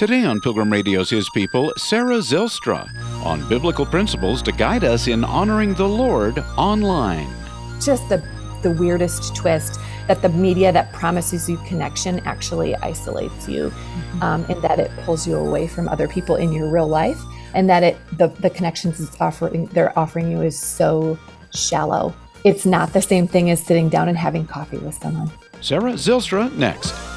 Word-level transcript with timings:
Today 0.00 0.24
on 0.24 0.40
Pilgrim 0.40 0.72
Radio's 0.72 1.10
His 1.10 1.28
People, 1.28 1.74
Sarah 1.76 2.20
Zylstra 2.20 2.88
on 3.22 3.46
biblical 3.50 3.84
principles 3.84 4.40
to 4.44 4.50
guide 4.50 4.82
us 4.82 5.08
in 5.08 5.24
honoring 5.24 5.74
the 5.74 5.86
Lord 5.86 6.38
online. 6.56 7.28
Just 7.82 8.08
the, 8.08 8.26
the 8.62 8.70
weirdest 8.70 9.36
twist 9.36 9.78
that 10.08 10.22
the 10.22 10.30
media 10.30 10.72
that 10.72 10.90
promises 10.94 11.50
you 11.50 11.58
connection 11.66 12.20
actually 12.20 12.74
isolates 12.76 13.46
you 13.46 13.68
mm-hmm. 13.68 14.22
um, 14.22 14.46
and 14.48 14.62
that 14.62 14.78
it 14.78 14.90
pulls 15.04 15.28
you 15.28 15.36
away 15.36 15.66
from 15.66 15.86
other 15.86 16.08
people 16.08 16.36
in 16.36 16.50
your 16.50 16.70
real 16.70 16.88
life 16.88 17.20
and 17.52 17.68
that 17.68 17.82
it 17.82 17.98
the, 18.16 18.28
the 18.40 18.48
connections 18.48 19.02
it's 19.02 19.20
offering 19.20 19.66
they're 19.66 19.98
offering 19.98 20.30
you 20.30 20.40
is 20.40 20.58
so 20.58 21.18
shallow 21.52 22.14
it's 22.44 22.64
not 22.64 22.90
the 22.94 23.02
same 23.02 23.28
thing 23.28 23.50
as 23.50 23.62
sitting 23.62 23.90
down 23.90 24.08
and 24.08 24.16
having 24.16 24.46
coffee 24.46 24.78
with 24.78 24.94
someone 24.94 25.30
sarah 25.60 25.92
Zylstra 25.92 26.50
next 26.56 27.09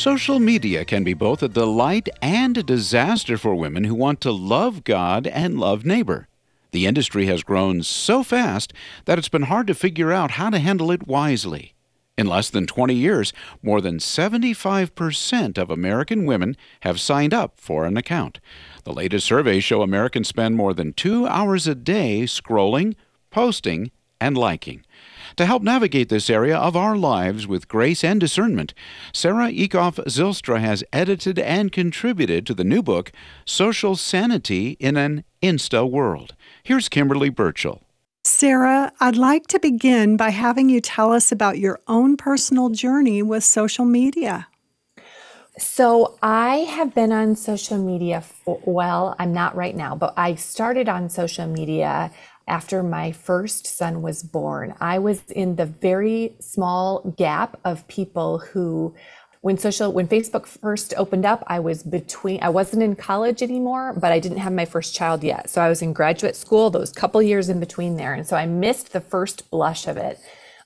Social 0.00 0.40
media 0.40 0.86
can 0.86 1.04
be 1.04 1.12
both 1.12 1.42
a 1.42 1.48
delight 1.48 2.08
and 2.22 2.56
a 2.56 2.62
disaster 2.62 3.36
for 3.36 3.54
women 3.54 3.84
who 3.84 3.94
want 3.94 4.22
to 4.22 4.32
love 4.32 4.82
God 4.82 5.26
and 5.26 5.60
love 5.60 5.84
neighbor. 5.84 6.26
The 6.70 6.86
industry 6.86 7.26
has 7.26 7.42
grown 7.42 7.82
so 7.82 8.22
fast 8.22 8.72
that 9.04 9.18
it's 9.18 9.28
been 9.28 9.42
hard 9.42 9.66
to 9.66 9.74
figure 9.74 10.10
out 10.10 10.30
how 10.30 10.48
to 10.48 10.58
handle 10.58 10.90
it 10.90 11.06
wisely. 11.06 11.74
In 12.16 12.26
less 12.26 12.48
than 12.48 12.66
20 12.66 12.94
years, 12.94 13.34
more 13.62 13.82
than 13.82 13.98
75% 13.98 15.58
of 15.58 15.68
American 15.68 16.24
women 16.24 16.56
have 16.80 16.98
signed 16.98 17.34
up 17.34 17.60
for 17.60 17.84
an 17.84 17.98
account. 17.98 18.40
The 18.84 18.94
latest 18.94 19.26
surveys 19.26 19.64
show 19.64 19.82
Americans 19.82 20.28
spend 20.28 20.56
more 20.56 20.72
than 20.72 20.94
two 20.94 21.26
hours 21.26 21.66
a 21.66 21.74
day 21.74 22.22
scrolling, 22.22 22.94
posting, 23.30 23.90
and 24.18 24.38
liking. 24.38 24.82
To 25.40 25.46
help 25.46 25.62
navigate 25.62 26.10
this 26.10 26.28
area 26.28 26.54
of 26.54 26.76
our 26.76 26.98
lives 26.98 27.46
with 27.46 27.66
grace 27.66 28.04
and 28.04 28.20
discernment, 28.20 28.74
Sarah 29.10 29.50
Eekhoff 29.50 29.94
Zylstra 30.04 30.60
has 30.60 30.84
edited 30.92 31.38
and 31.38 31.72
contributed 31.72 32.46
to 32.46 32.52
the 32.52 32.62
new 32.62 32.82
book, 32.82 33.10
Social 33.46 33.96
Sanity 33.96 34.76
in 34.78 34.98
an 34.98 35.24
Insta 35.42 35.90
World. 35.90 36.34
Here's 36.62 36.90
Kimberly 36.90 37.30
Burchell. 37.30 37.80
Sarah, 38.22 38.92
I'd 39.00 39.16
like 39.16 39.46
to 39.46 39.58
begin 39.58 40.18
by 40.18 40.28
having 40.28 40.68
you 40.68 40.82
tell 40.82 41.10
us 41.10 41.32
about 41.32 41.58
your 41.58 41.80
own 41.88 42.18
personal 42.18 42.68
journey 42.68 43.22
with 43.22 43.42
social 43.42 43.86
media. 43.86 44.46
So, 45.58 46.18
I 46.22 46.56
have 46.56 46.94
been 46.94 47.12
on 47.12 47.34
social 47.34 47.78
media 47.78 48.20
for, 48.20 48.60
well, 48.64 49.16
I'm 49.18 49.32
not 49.32 49.56
right 49.56 49.74
now, 49.74 49.94
but 49.94 50.14
I 50.16 50.34
started 50.34 50.88
on 50.88 51.08
social 51.08 51.46
media 51.46 52.10
after 52.50 52.82
my 52.82 53.12
first 53.12 53.66
son 53.66 54.02
was 54.02 54.22
born. 54.22 54.74
I 54.80 54.98
was 54.98 55.22
in 55.30 55.56
the 55.56 55.66
very 55.66 56.34
small 56.40 57.14
gap 57.16 57.58
of 57.64 57.86
people 57.88 58.38
who 58.38 58.94
when 59.42 59.56
social 59.56 59.90
when 59.90 60.06
Facebook 60.06 60.46
first 60.46 60.92
opened 60.98 61.24
up, 61.24 61.42
I 61.46 61.60
was 61.60 61.82
between 61.82 62.42
I 62.42 62.50
wasn't 62.50 62.82
in 62.82 62.94
college 62.94 63.42
anymore, 63.42 63.94
but 63.98 64.12
I 64.12 64.18
didn't 64.18 64.38
have 64.38 64.52
my 64.52 64.66
first 64.66 64.94
child 64.94 65.24
yet. 65.24 65.48
So 65.48 65.62
I 65.62 65.68
was 65.70 65.80
in 65.80 65.94
graduate 65.94 66.36
school, 66.36 66.68
those 66.68 66.92
couple 66.92 67.22
years 67.22 67.48
in 67.48 67.58
between 67.58 67.96
there. 67.96 68.12
And 68.12 68.26
so 68.26 68.36
I 68.36 68.44
missed 68.44 68.92
the 68.92 69.00
first 69.00 69.50
blush 69.50 69.86
of 69.86 69.96
it. 69.96 70.18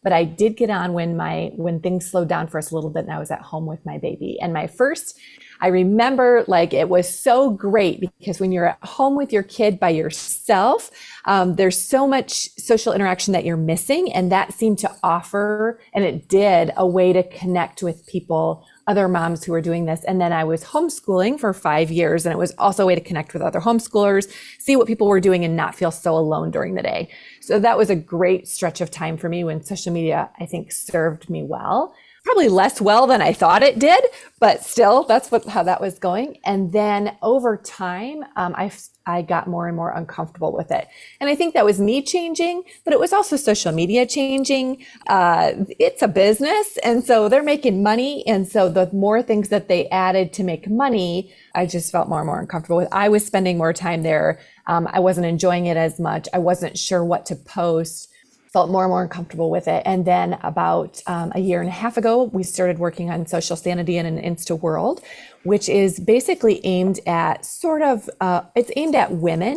But 0.02 0.12
I 0.12 0.24
did 0.24 0.56
get 0.56 0.70
on 0.70 0.92
when 0.92 1.16
my 1.16 1.52
when 1.54 1.80
things 1.80 2.10
slowed 2.10 2.28
down 2.28 2.48
for 2.48 2.58
us 2.58 2.72
a 2.72 2.74
little 2.74 2.90
bit 2.90 3.04
and 3.04 3.12
I 3.12 3.20
was 3.20 3.30
at 3.30 3.42
home 3.42 3.66
with 3.66 3.86
my 3.86 3.98
baby. 3.98 4.38
And 4.40 4.52
my 4.52 4.66
first 4.66 5.18
I 5.60 5.68
remember 5.68 6.44
like 6.46 6.72
it 6.72 6.88
was 6.88 7.08
so 7.08 7.50
great 7.50 8.00
because 8.18 8.40
when 8.40 8.52
you're 8.52 8.68
at 8.68 8.78
home 8.82 9.16
with 9.16 9.32
your 9.32 9.42
kid 9.42 9.78
by 9.78 9.90
yourself, 9.90 10.90
um, 11.26 11.56
there's 11.56 11.80
so 11.80 12.06
much 12.06 12.50
social 12.58 12.92
interaction 12.92 13.32
that 13.32 13.44
you're 13.44 13.56
missing. 13.56 14.12
And 14.12 14.30
that 14.30 14.52
seemed 14.52 14.78
to 14.80 14.94
offer, 15.02 15.80
and 15.92 16.04
it 16.04 16.28
did, 16.28 16.72
a 16.76 16.86
way 16.86 17.12
to 17.12 17.22
connect 17.22 17.82
with 17.82 18.06
people, 18.06 18.66
other 18.86 19.08
moms 19.08 19.44
who 19.44 19.52
were 19.52 19.60
doing 19.60 19.86
this. 19.86 20.04
And 20.04 20.20
then 20.20 20.32
I 20.32 20.44
was 20.44 20.64
homeschooling 20.64 21.40
for 21.40 21.52
five 21.52 21.90
years, 21.90 22.26
and 22.26 22.32
it 22.32 22.38
was 22.38 22.52
also 22.58 22.82
a 22.82 22.86
way 22.86 22.94
to 22.94 23.00
connect 23.00 23.32
with 23.32 23.42
other 23.42 23.60
homeschoolers, 23.60 24.30
see 24.58 24.76
what 24.76 24.86
people 24.86 25.08
were 25.08 25.20
doing, 25.20 25.44
and 25.44 25.56
not 25.56 25.74
feel 25.74 25.90
so 25.90 26.14
alone 26.14 26.50
during 26.50 26.74
the 26.74 26.82
day. 26.82 27.08
So 27.40 27.58
that 27.58 27.78
was 27.78 27.90
a 27.90 27.96
great 27.96 28.46
stretch 28.46 28.80
of 28.80 28.90
time 28.90 29.16
for 29.16 29.28
me 29.28 29.44
when 29.44 29.64
social 29.64 29.92
media, 29.92 30.30
I 30.38 30.46
think, 30.46 30.72
served 30.72 31.30
me 31.30 31.42
well 31.42 31.94
probably 32.24 32.48
less 32.48 32.80
well 32.80 33.06
than 33.06 33.20
I 33.20 33.32
thought 33.32 33.62
it 33.62 33.78
did, 33.78 34.02
but 34.40 34.64
still, 34.64 35.04
that's 35.04 35.30
what 35.30 35.44
how 35.44 35.62
that 35.62 35.80
was 35.80 35.98
going. 35.98 36.38
And 36.44 36.72
then 36.72 37.16
over 37.22 37.56
time, 37.58 38.24
um, 38.36 38.54
I 38.56 38.72
I 39.06 39.20
got 39.20 39.46
more 39.46 39.68
and 39.68 39.76
more 39.76 39.90
uncomfortable 39.90 40.52
with 40.52 40.70
it, 40.70 40.88
and 41.20 41.28
I 41.28 41.34
think 41.34 41.52
that 41.54 41.64
was 41.64 41.78
me 41.78 42.02
changing, 42.02 42.64
but 42.84 42.94
it 42.94 42.98
was 42.98 43.12
also 43.12 43.36
social 43.36 43.72
media 43.72 44.06
changing. 44.06 44.84
Uh, 45.06 45.52
it's 45.78 46.02
a 46.02 46.08
business, 46.08 46.78
and 46.82 47.04
so 47.04 47.28
they're 47.28 47.42
making 47.42 47.82
money, 47.82 48.26
and 48.26 48.48
so 48.48 48.68
the 48.68 48.90
more 48.92 49.22
things 49.22 49.50
that 49.50 49.68
they 49.68 49.88
added 49.90 50.32
to 50.34 50.42
make 50.42 50.68
money, 50.68 51.32
I 51.54 51.66
just 51.66 51.92
felt 51.92 52.08
more 52.08 52.20
and 52.20 52.26
more 52.26 52.40
uncomfortable 52.40 52.78
with. 52.78 52.88
I 52.90 53.10
was 53.10 53.24
spending 53.24 53.58
more 53.58 53.74
time 53.74 54.02
there. 54.02 54.40
Um, 54.66 54.88
I 54.90 55.00
wasn't 55.00 55.26
enjoying 55.26 55.66
it 55.66 55.76
as 55.76 56.00
much. 56.00 56.26
I 56.32 56.38
wasn't 56.38 56.78
sure 56.78 57.04
what 57.04 57.26
to 57.26 57.36
post 57.36 58.10
felt 58.54 58.70
more 58.70 58.84
and 58.84 58.90
more 58.90 59.02
uncomfortable 59.02 59.50
with 59.50 59.66
it. 59.66 59.82
And 59.84 60.04
then 60.04 60.38
about 60.44 61.02
um, 61.08 61.32
a 61.34 61.40
year 61.40 61.58
and 61.58 61.68
a 61.68 61.72
half 61.72 61.96
ago, 61.96 62.22
we 62.22 62.44
started 62.44 62.78
working 62.78 63.10
on 63.10 63.26
social 63.26 63.56
sanity 63.56 63.98
in 63.98 64.06
an 64.06 64.16
Insta 64.16 64.56
world, 64.58 65.02
which 65.42 65.68
is 65.68 65.98
basically 65.98 66.64
aimed 66.64 67.00
at 67.04 67.44
sort 67.44 67.82
of, 67.82 68.08
uh, 68.20 68.42
it's 68.54 68.70
aimed 68.76 68.94
at 68.94 69.10
women. 69.10 69.56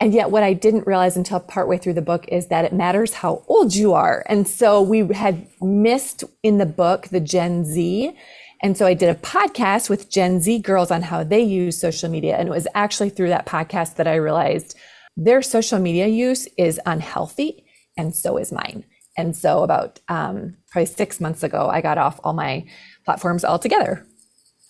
And 0.00 0.14
yet 0.14 0.30
what 0.30 0.44
I 0.44 0.54
didn't 0.54 0.86
realize 0.86 1.14
until 1.14 1.40
partway 1.40 1.76
through 1.76 1.92
the 1.92 2.00
book 2.00 2.24
is 2.28 2.46
that 2.46 2.64
it 2.64 2.72
matters 2.72 3.12
how 3.12 3.44
old 3.48 3.74
you 3.74 3.92
are. 3.92 4.24
And 4.30 4.48
so 4.48 4.80
we 4.80 5.06
had 5.08 5.46
missed 5.60 6.24
in 6.42 6.56
the 6.56 6.64
book 6.64 7.08
the 7.08 7.20
Gen 7.20 7.66
Z. 7.66 8.16
And 8.62 8.78
so 8.78 8.86
I 8.86 8.94
did 8.94 9.10
a 9.10 9.14
podcast 9.20 9.90
with 9.90 10.10
Gen 10.10 10.40
Z 10.40 10.60
girls 10.60 10.90
on 10.90 11.02
how 11.02 11.22
they 11.22 11.42
use 11.42 11.78
social 11.78 12.08
media. 12.08 12.38
And 12.38 12.48
it 12.48 12.52
was 12.52 12.66
actually 12.74 13.10
through 13.10 13.28
that 13.28 13.44
podcast 13.44 13.96
that 13.96 14.08
I 14.08 14.14
realized 14.14 14.74
their 15.18 15.42
social 15.42 15.78
media 15.78 16.06
use 16.06 16.48
is 16.56 16.80
unhealthy 16.86 17.66
and 17.98 18.16
so 18.16 18.38
is 18.38 18.50
mine. 18.50 18.84
And 19.18 19.36
so 19.36 19.64
about 19.64 20.00
um, 20.08 20.56
probably 20.70 20.86
six 20.86 21.20
months 21.20 21.42
ago, 21.42 21.68
I 21.70 21.80
got 21.80 21.98
off 21.98 22.20
all 22.24 22.32
my 22.32 22.64
platforms 23.04 23.44
altogether. 23.44 24.06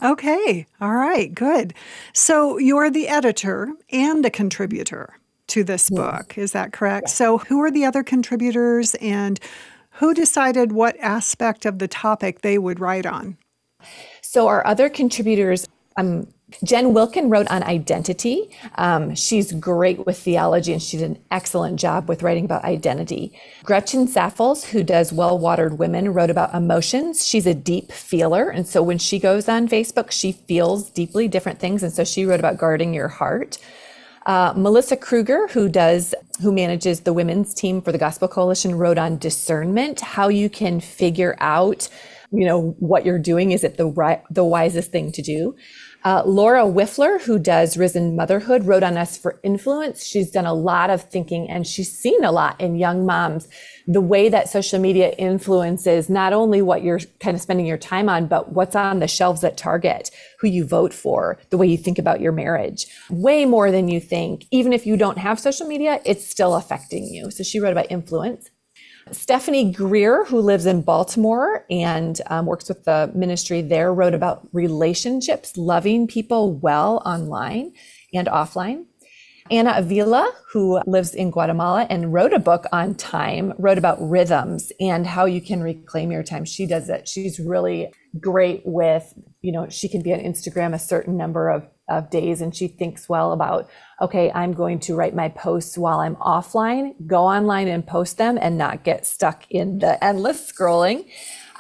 Okay. 0.03 0.67
All 0.81 0.95
right. 0.95 1.33
Good. 1.35 1.75
So 2.15 2.57
you're 2.59 2.91
the 2.91 3.09
editor 3.09 3.69
and 3.91 4.25
a 4.25 4.31
contributor 4.31 5.15
to 5.49 5.65
this 5.65 5.91
book. 5.91 6.39
Is 6.39 6.53
that 6.53 6.73
correct? 6.73 7.11
So 7.11 7.39
who 7.39 7.61
are 7.63 7.71
the 7.71 7.85
other 7.85 8.03
contributors 8.03 8.95
and 8.97 9.39
who 9.93 10.15
decided 10.15 10.73
what 10.73 10.97
aspect 11.01 11.67
of 11.67 11.79
the 11.79 11.89
topic 11.89 12.41
they 12.41 12.59
would 12.59 12.81
write 12.81 13.07
on? 13.07 13.37
So 14.23 14.47
our 14.47 14.65
other 14.67 14.89
contributors, 14.89 15.67
um, 15.97 16.29
Jen 16.65 16.95
Wilkin 16.95 17.29
wrote 17.29 17.49
on 17.49 17.63
identity. 17.63 18.51
Um, 18.77 19.15
she's 19.15 19.53
great 19.53 20.07
with 20.07 20.19
theology 20.19 20.73
and 20.73 20.83
she 20.83 20.97
did 20.97 21.11
an 21.11 21.23
excellent 21.31 21.79
job 21.79 22.09
with 22.09 22.23
writing 22.23 22.45
about 22.45 22.65
identity. 22.65 23.39
Gretchen 23.63 24.09
Saffles, 24.09 24.65
who 24.65 24.83
does 24.83 25.13
Well 25.13 25.39
Watered 25.39 25.79
Women, 25.79 26.13
wrote 26.15 26.31
about 26.31 26.55
emotions. 26.55 27.27
She's 27.27 27.47
a 27.47 27.55
deep 27.55 27.93
feeler. 27.93 28.49
And 28.49 28.67
so 28.67 28.83
when 28.83 28.99
she 28.99 29.19
goes 29.19 29.49
on 29.49 29.69
Facebook, 29.69 30.11
she 30.11 30.33
feels 30.33 30.91
deeply 30.91 31.29
different 31.29 31.59
things. 31.59 31.83
And 31.83 31.93
so 31.93 32.03
she 32.03 32.25
wrote 32.25 32.41
about 32.41 32.59
guarding 32.59 32.95
your 32.95 33.09
heart. 33.09 33.59
Uh, 34.25 34.53
Melissa 34.57 34.97
Kruger, 34.97 35.49
who 35.49 35.69
does, 35.69 36.15
who 36.43 36.53
manages 36.53 37.01
the 37.01 37.13
women's 37.13 37.55
team 37.55 37.81
for 37.81 37.93
the 37.93 37.99
Gospel 37.99 38.29
Coalition, 38.29 38.75
wrote 38.75 38.99
on 38.99 39.19
discernment, 39.19 40.01
how 40.01 40.29
you 40.29 40.51
can 40.51 40.81
figure 40.81 41.37
out, 41.41 41.89
you 42.31 42.47
know, 42.47 42.77
what 42.79 43.07
you're 43.07 43.19
doing. 43.19 43.53
Is 43.53 43.65
it 43.65 43.79
the 43.79 43.87
right, 43.87 44.23
the 44.31 44.45
wisest 44.45 44.93
thing 44.93 45.13
to 45.13 45.23
do? 45.23 45.57
Uh, 46.05 46.23
Laura 46.25 46.63
Wifler, 46.63 47.21
who 47.21 47.39
does 47.39 47.77
Risen 47.77 48.15
Motherhood, 48.15 48.65
wrote 48.65 48.85
on 48.85 48.97
us 48.97 49.19
for 49.19 49.41
influence. 49.43 50.05
She's 50.05 50.31
done 50.31 50.47
a 50.47 50.55
lot 50.55 50.91
of 50.91 51.03
thinking 51.03 51.51
and 51.51 51.67
she's 51.67 51.91
seen 51.91 52.25
a 52.25 52.31
lot 52.31 52.61
in 52.61 52.77
young 52.77 53.05
moms. 53.05 53.49
The 53.89 54.01
way 54.01 54.29
that 54.29 54.49
social 54.49 54.79
media 54.79 55.11
influences 55.19 56.09
not 56.09 56.33
only 56.33 56.63
what 56.63 56.85
you're 56.85 57.01
kind 57.21 57.35
of 57.35 57.41
spending 57.41 57.67
your 57.67 57.79
time 57.79 58.09
on, 58.09 58.29
but 58.29 58.53
what's 58.53 58.77
on 58.77 59.01
the 59.01 59.09
shelves 59.09 59.43
at 59.43 59.57
Target, 59.57 60.11
who 60.39 60.47
you 60.47 60.65
vote 60.65 60.95
for, 60.95 61.37
the 61.51 61.59
way 61.59 61.67
you 61.67 61.77
think 61.77 61.99
about 61.99 62.21
your 62.21 62.33
marriage. 62.33 62.87
Way 63.11 63.45
more 63.45 63.73
than 63.73 63.89
you 63.89 63.99
think. 63.99 64.47
Even 64.53 64.73
if 64.73 64.87
you 64.87 64.97
don't 64.97 65.19
have 65.19 65.41
social 65.41 65.67
media, 65.67 66.01
it's 66.05 66.27
still 66.27 66.55
affecting 66.55 67.07
you. 67.07 67.31
So 67.33 67.43
she 67.43 67.59
wrote 67.59 67.73
about 67.73 67.91
influence. 67.91 68.51
Stephanie 69.13 69.73
Greer, 69.73 70.25
who 70.25 70.41
lives 70.41 70.67
in 70.67 70.83
Baltimore 70.83 71.65
and 71.71 72.21
um, 72.27 72.47
works 72.47 72.69
with 72.69 72.85
the 72.85 73.11
ministry 73.15 73.63
there, 73.63 73.93
wrote 73.93 74.15
about 74.15 74.49
relationships, 74.53 75.57
loving 75.57 76.07
people 76.07 76.55
well 76.55 77.03
online 77.05 77.73
and 78.13 78.29
offline. 78.29 78.85
Anna 79.51 79.75
Avila, 79.77 80.31
who 80.53 80.81
lives 80.87 81.15
in 81.15 81.31
Guatemala 81.31 81.87
and 81.89 82.13
wrote 82.13 82.35
a 82.35 82.39
book 82.39 82.67
on 82.71 82.95
time, 82.95 83.55
wrote 83.59 83.79
about 83.79 83.97
rhythms 84.01 84.73
and 84.79 85.07
how 85.07 85.25
you 85.25 85.41
can 85.41 85.63
reclaim 85.63 86.13
your 86.13 86.23
time. 86.23 86.45
She 86.45 86.67
does 86.67 86.91
it. 86.91 87.09
She's 87.09 87.41
really 87.41 87.93
great 88.21 88.63
with, 88.67 89.15
you 89.41 89.53
know, 89.53 89.69
she 89.69 89.89
can 89.89 90.03
be 90.03 90.13
on 90.13 90.21
Instagram 90.21 90.75
a 90.75 90.79
certain 90.79 91.17
number 91.17 91.49
of, 91.49 91.67
of 91.89 92.11
days 92.11 92.41
and 92.41 92.55
she 92.55 92.69
thinks 92.69 93.09
well 93.09 93.33
about, 93.33 93.69
okay, 94.01 94.31
I'm 94.33 94.53
going 94.53 94.79
to 94.81 94.95
write 94.95 95.15
my 95.15 95.29
posts 95.29 95.79
while 95.79 96.01
I'm 96.01 96.17
offline, 96.17 96.95
go 97.07 97.23
online 97.25 97.69
and 97.69 97.87
post 97.87 98.19
them 98.19 98.39
and 98.41 98.59
not 98.59 98.85
get 98.85 99.07
stuck 99.07 99.51
in 99.51 99.79
the 99.79 100.03
endless 100.03 100.53
scrolling. 100.53 101.07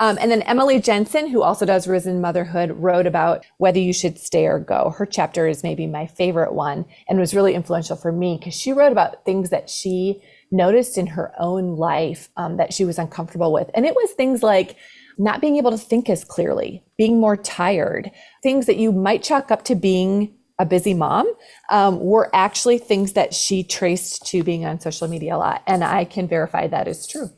Um, 0.00 0.16
and 0.20 0.30
then 0.30 0.42
Emily 0.42 0.80
Jensen, 0.80 1.28
who 1.28 1.42
also 1.42 1.66
does 1.66 1.88
Risen 1.88 2.20
Motherhood, 2.20 2.70
wrote 2.70 3.06
about 3.06 3.44
whether 3.56 3.80
you 3.80 3.92
should 3.92 4.18
stay 4.18 4.46
or 4.46 4.60
go. 4.60 4.94
Her 4.96 5.06
chapter 5.06 5.48
is 5.48 5.64
maybe 5.64 5.86
my 5.86 6.06
favorite 6.06 6.52
one 6.52 6.84
and 7.08 7.18
was 7.18 7.34
really 7.34 7.54
influential 7.54 7.96
for 7.96 8.12
me 8.12 8.36
because 8.38 8.54
she 8.54 8.72
wrote 8.72 8.92
about 8.92 9.24
things 9.24 9.50
that 9.50 9.68
she 9.68 10.22
noticed 10.50 10.96
in 10.98 11.08
her 11.08 11.32
own 11.38 11.76
life 11.76 12.28
um, 12.36 12.58
that 12.58 12.72
she 12.72 12.84
was 12.84 12.98
uncomfortable 12.98 13.52
with. 13.52 13.70
And 13.74 13.84
it 13.84 13.94
was 13.94 14.12
things 14.12 14.42
like, 14.42 14.76
not 15.18 15.40
being 15.40 15.56
able 15.56 15.72
to 15.72 15.78
think 15.78 16.08
as 16.08 16.24
clearly, 16.24 16.82
being 16.96 17.20
more 17.20 17.36
tired, 17.36 18.10
things 18.42 18.66
that 18.66 18.76
you 18.76 18.92
might 18.92 19.22
chalk 19.22 19.50
up 19.50 19.64
to 19.64 19.74
being 19.74 20.34
a 20.58 20.66
busy 20.66 20.94
mom 20.94 21.32
um, 21.70 22.00
were 22.00 22.30
actually 22.34 22.78
things 22.78 23.12
that 23.12 23.34
she 23.34 23.62
traced 23.62 24.26
to 24.26 24.42
being 24.42 24.64
on 24.64 24.80
social 24.80 25.08
media 25.08 25.36
a 25.36 25.38
lot. 25.38 25.62
And 25.66 25.84
I 25.84 26.04
can 26.04 26.26
verify 26.26 26.66
that 26.66 26.88
is 26.88 27.06
true. 27.06 27.30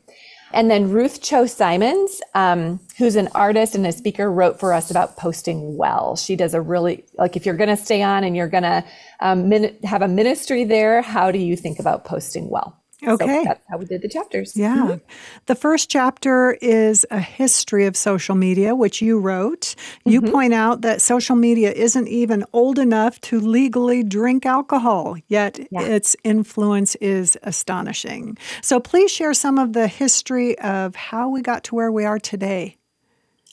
And 0.53 0.69
then 0.69 0.89
Ruth 0.91 1.21
Chou 1.21 1.47
Simons, 1.47 2.21
um, 2.35 2.79
who's 2.97 3.15
an 3.15 3.29
artist 3.33 3.73
and 3.73 3.87
a 3.87 3.91
speaker, 3.91 4.29
wrote 4.29 4.59
for 4.59 4.73
us 4.73 4.91
about 4.91 5.15
posting 5.15 5.77
well. 5.77 6.17
She 6.17 6.35
does 6.35 6.53
a 6.53 6.59
really, 6.59 7.05
like, 7.17 7.37
if 7.37 7.45
you're 7.45 7.55
going 7.55 7.69
to 7.69 7.77
stay 7.77 8.01
on 8.01 8.23
and 8.23 8.35
you're 8.35 8.49
going 8.49 8.63
to 8.63 8.83
um, 9.21 9.47
min- 9.47 9.77
have 9.83 10.01
a 10.01 10.07
ministry 10.09 10.65
there, 10.65 11.01
how 11.01 11.31
do 11.31 11.39
you 11.39 11.55
think 11.55 11.79
about 11.79 12.03
posting 12.03 12.49
well? 12.49 12.80
Okay. 13.05 13.25
So 13.25 13.43
that's 13.45 13.63
how 13.67 13.77
we 13.77 13.85
did 13.85 14.01
the 14.01 14.09
chapters. 14.09 14.55
Yeah. 14.55 14.75
Mm-hmm. 14.75 15.05
The 15.47 15.55
first 15.55 15.89
chapter 15.89 16.53
is 16.61 17.05
a 17.09 17.19
history 17.19 17.85
of 17.85 17.97
social 17.97 18.35
media, 18.35 18.75
which 18.75 19.01
you 19.01 19.19
wrote. 19.19 19.75
You 20.05 20.21
mm-hmm. 20.21 20.31
point 20.31 20.53
out 20.53 20.81
that 20.81 21.01
social 21.01 21.35
media 21.35 21.71
isn't 21.71 22.07
even 22.07 22.45
old 22.53 22.77
enough 22.77 23.19
to 23.21 23.39
legally 23.39 24.03
drink 24.03 24.45
alcohol, 24.45 25.17
yet 25.27 25.59
yeah. 25.71 25.81
its 25.81 26.15
influence 26.23 26.95
is 26.95 27.37
astonishing. 27.43 28.37
So 28.61 28.79
please 28.79 29.11
share 29.11 29.33
some 29.33 29.57
of 29.57 29.73
the 29.73 29.87
history 29.87 30.57
of 30.59 30.95
how 30.95 31.29
we 31.29 31.41
got 31.41 31.63
to 31.65 31.75
where 31.75 31.91
we 31.91 32.05
are 32.05 32.19
today. 32.19 32.77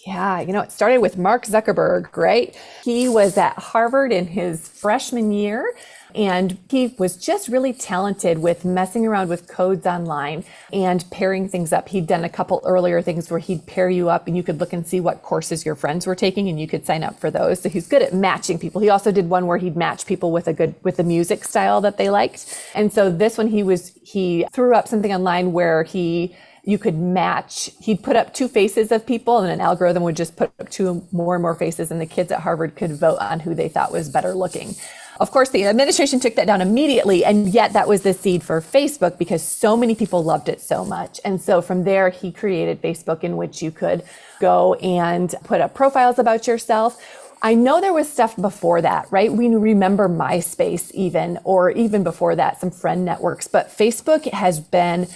Yeah, 0.06 0.40
you 0.40 0.52
know, 0.52 0.60
it 0.60 0.72
started 0.72 0.98
with 0.98 1.18
Mark 1.18 1.44
Zuckerberg, 1.44 2.16
right? 2.16 2.56
He 2.84 3.08
was 3.08 3.36
at 3.36 3.58
Harvard 3.58 4.12
in 4.12 4.26
his 4.28 4.68
freshman 4.68 5.32
year 5.32 5.74
and 6.14 6.58
he 6.68 6.94
was 6.98 7.16
just 7.16 7.48
really 7.48 7.72
talented 7.72 8.38
with 8.38 8.64
messing 8.64 9.06
around 9.06 9.28
with 9.28 9.48
codes 9.48 9.86
online 9.86 10.44
and 10.72 11.08
pairing 11.10 11.48
things 11.48 11.72
up. 11.72 11.88
He'd 11.88 12.06
done 12.06 12.24
a 12.24 12.28
couple 12.28 12.62
earlier 12.64 13.02
things 13.02 13.30
where 13.30 13.40
he'd 13.40 13.66
pair 13.66 13.90
you 13.90 14.08
up 14.08 14.26
and 14.26 14.36
you 14.36 14.42
could 14.42 14.60
look 14.60 14.72
and 14.72 14.86
see 14.86 15.00
what 15.00 15.22
courses 15.22 15.66
your 15.66 15.74
friends 15.74 16.06
were 16.06 16.14
taking 16.14 16.48
and 16.48 16.60
you 16.60 16.66
could 16.66 16.86
sign 16.86 17.02
up 17.02 17.18
for 17.18 17.30
those. 17.30 17.60
So 17.60 17.68
he's 17.68 17.86
good 17.86 18.02
at 18.02 18.14
matching 18.14 18.58
people. 18.58 18.80
He 18.80 18.90
also 18.90 19.12
did 19.12 19.28
one 19.28 19.46
where 19.46 19.58
he'd 19.58 19.76
match 19.76 20.06
people 20.06 20.32
with 20.32 20.48
a 20.48 20.52
good, 20.52 20.74
with 20.82 20.98
a 20.98 21.04
music 21.04 21.44
style 21.44 21.80
that 21.82 21.98
they 21.98 22.10
liked. 22.10 22.46
And 22.74 22.92
so 22.92 23.10
this 23.10 23.36
one 23.36 23.48
he 23.48 23.62
was, 23.62 23.92
he 24.02 24.46
threw 24.52 24.74
up 24.74 24.88
something 24.88 25.12
online 25.12 25.52
where 25.52 25.82
he 25.82 26.34
you 26.64 26.76
could 26.76 26.98
match 26.98 27.70
he'd 27.80 28.02
put 28.02 28.14
up 28.14 28.34
two 28.34 28.46
faces 28.46 28.92
of 28.92 29.06
people 29.06 29.38
and 29.38 29.50
an 29.50 29.58
algorithm 29.58 30.02
would 30.02 30.16
just 30.16 30.36
put 30.36 30.52
up 30.60 30.68
two 30.68 31.02
more 31.12 31.34
and 31.34 31.40
more 31.40 31.54
faces 31.54 31.90
and 31.90 31.98
the 31.98 32.04
kids 32.04 32.30
at 32.30 32.40
harvard 32.40 32.76
could 32.76 32.92
vote 32.92 33.16
on 33.20 33.40
who 33.40 33.54
they 33.54 33.70
thought 33.70 33.90
was 33.90 34.10
better 34.10 34.34
looking 34.34 34.74
of 35.20 35.30
course, 35.30 35.50
the 35.50 35.66
administration 35.66 36.20
took 36.20 36.36
that 36.36 36.46
down 36.46 36.60
immediately, 36.60 37.24
and 37.24 37.48
yet 37.48 37.72
that 37.72 37.88
was 37.88 38.02
the 38.02 38.14
seed 38.14 38.42
for 38.42 38.60
Facebook 38.60 39.18
because 39.18 39.42
so 39.42 39.76
many 39.76 39.94
people 39.94 40.22
loved 40.22 40.48
it 40.48 40.60
so 40.60 40.84
much. 40.84 41.20
And 41.24 41.40
so 41.40 41.60
from 41.60 41.84
there, 41.84 42.10
he 42.10 42.30
created 42.30 42.80
Facebook 42.80 43.24
in 43.24 43.36
which 43.36 43.60
you 43.62 43.70
could 43.70 44.04
go 44.40 44.74
and 44.74 45.34
put 45.44 45.60
up 45.60 45.74
profiles 45.74 46.18
about 46.18 46.46
yourself. 46.46 47.02
I 47.40 47.54
know 47.54 47.80
there 47.80 47.92
was 47.92 48.12
stuff 48.12 48.34
before 48.36 48.82
that, 48.82 49.06
right? 49.10 49.32
We 49.32 49.48
remember 49.48 50.08
MySpace 50.08 50.90
even, 50.92 51.38
or 51.44 51.70
even 51.70 52.02
before 52.02 52.34
that, 52.36 52.60
some 52.60 52.70
friend 52.70 53.04
networks, 53.04 53.46
but 53.46 53.68
Facebook 53.68 54.28
has 54.32 54.58
been 54.58 55.06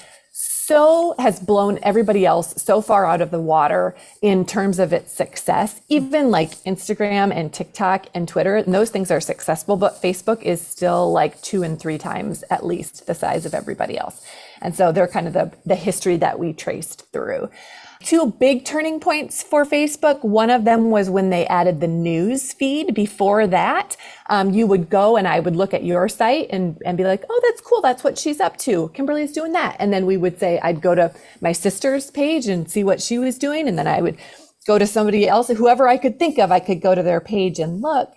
so 0.72 1.14
has 1.18 1.38
blown 1.38 1.78
everybody 1.82 2.24
else 2.24 2.54
so 2.56 2.80
far 2.80 3.04
out 3.04 3.20
of 3.20 3.30
the 3.30 3.38
water 3.38 3.94
in 4.22 4.46
terms 4.46 4.78
of 4.78 4.90
its 4.90 5.12
success. 5.12 5.82
Even 5.90 6.30
like 6.30 6.52
Instagram 6.64 7.30
and 7.30 7.52
TikTok 7.52 8.06
and 8.14 8.26
Twitter, 8.26 8.56
and 8.56 8.72
those 8.72 8.88
things 8.88 9.10
are 9.10 9.20
successful, 9.20 9.76
but 9.76 10.00
Facebook 10.00 10.40
is 10.40 10.66
still 10.66 11.12
like 11.12 11.38
two 11.42 11.62
and 11.62 11.78
three 11.78 11.98
times 11.98 12.42
at 12.48 12.64
least 12.64 13.06
the 13.06 13.14
size 13.14 13.44
of 13.44 13.52
everybody 13.52 13.98
else. 13.98 14.24
And 14.62 14.74
so 14.74 14.92
they're 14.92 15.06
kind 15.06 15.26
of 15.26 15.34
the, 15.34 15.52
the 15.66 15.74
history 15.74 16.16
that 16.16 16.38
we 16.38 16.54
traced 16.54 17.04
through 17.12 17.50
two 18.04 18.26
big 18.38 18.64
turning 18.64 19.00
points 19.00 19.42
for 19.42 19.64
Facebook. 19.64 20.24
One 20.24 20.50
of 20.50 20.64
them 20.64 20.90
was 20.90 21.08
when 21.08 21.30
they 21.30 21.46
added 21.46 21.80
the 21.80 21.88
news 21.88 22.52
feed. 22.52 22.94
Before 22.94 23.46
that, 23.46 23.96
um, 24.28 24.50
you 24.50 24.66
would 24.66 24.90
go 24.90 25.16
and 25.16 25.26
I 25.26 25.40
would 25.40 25.56
look 25.56 25.72
at 25.72 25.84
your 25.84 26.08
site 26.08 26.48
and, 26.50 26.80
and 26.84 26.96
be 26.96 27.04
like, 27.04 27.24
oh, 27.28 27.40
that's 27.44 27.60
cool. 27.60 27.80
That's 27.80 28.04
what 28.04 28.18
she's 28.18 28.40
up 28.40 28.56
to. 28.58 28.90
Kimberly's 28.94 29.32
doing 29.32 29.52
that. 29.52 29.76
And 29.78 29.92
then 29.92 30.06
we 30.06 30.16
would 30.16 30.38
say, 30.38 30.60
I'd 30.62 30.80
go 30.80 30.94
to 30.94 31.14
my 31.40 31.52
sister's 31.52 32.10
page 32.10 32.46
and 32.46 32.70
see 32.70 32.84
what 32.84 33.00
she 33.00 33.18
was 33.18 33.38
doing. 33.38 33.68
And 33.68 33.78
then 33.78 33.86
I 33.86 34.00
would 34.00 34.18
go 34.66 34.78
to 34.78 34.86
somebody 34.86 35.28
else, 35.28 35.48
whoever 35.48 35.88
I 35.88 35.96
could 35.96 36.18
think 36.18 36.38
of, 36.38 36.52
I 36.52 36.60
could 36.60 36.80
go 36.80 36.94
to 36.94 37.02
their 37.02 37.20
page 37.20 37.58
and 37.58 37.80
look. 37.80 38.12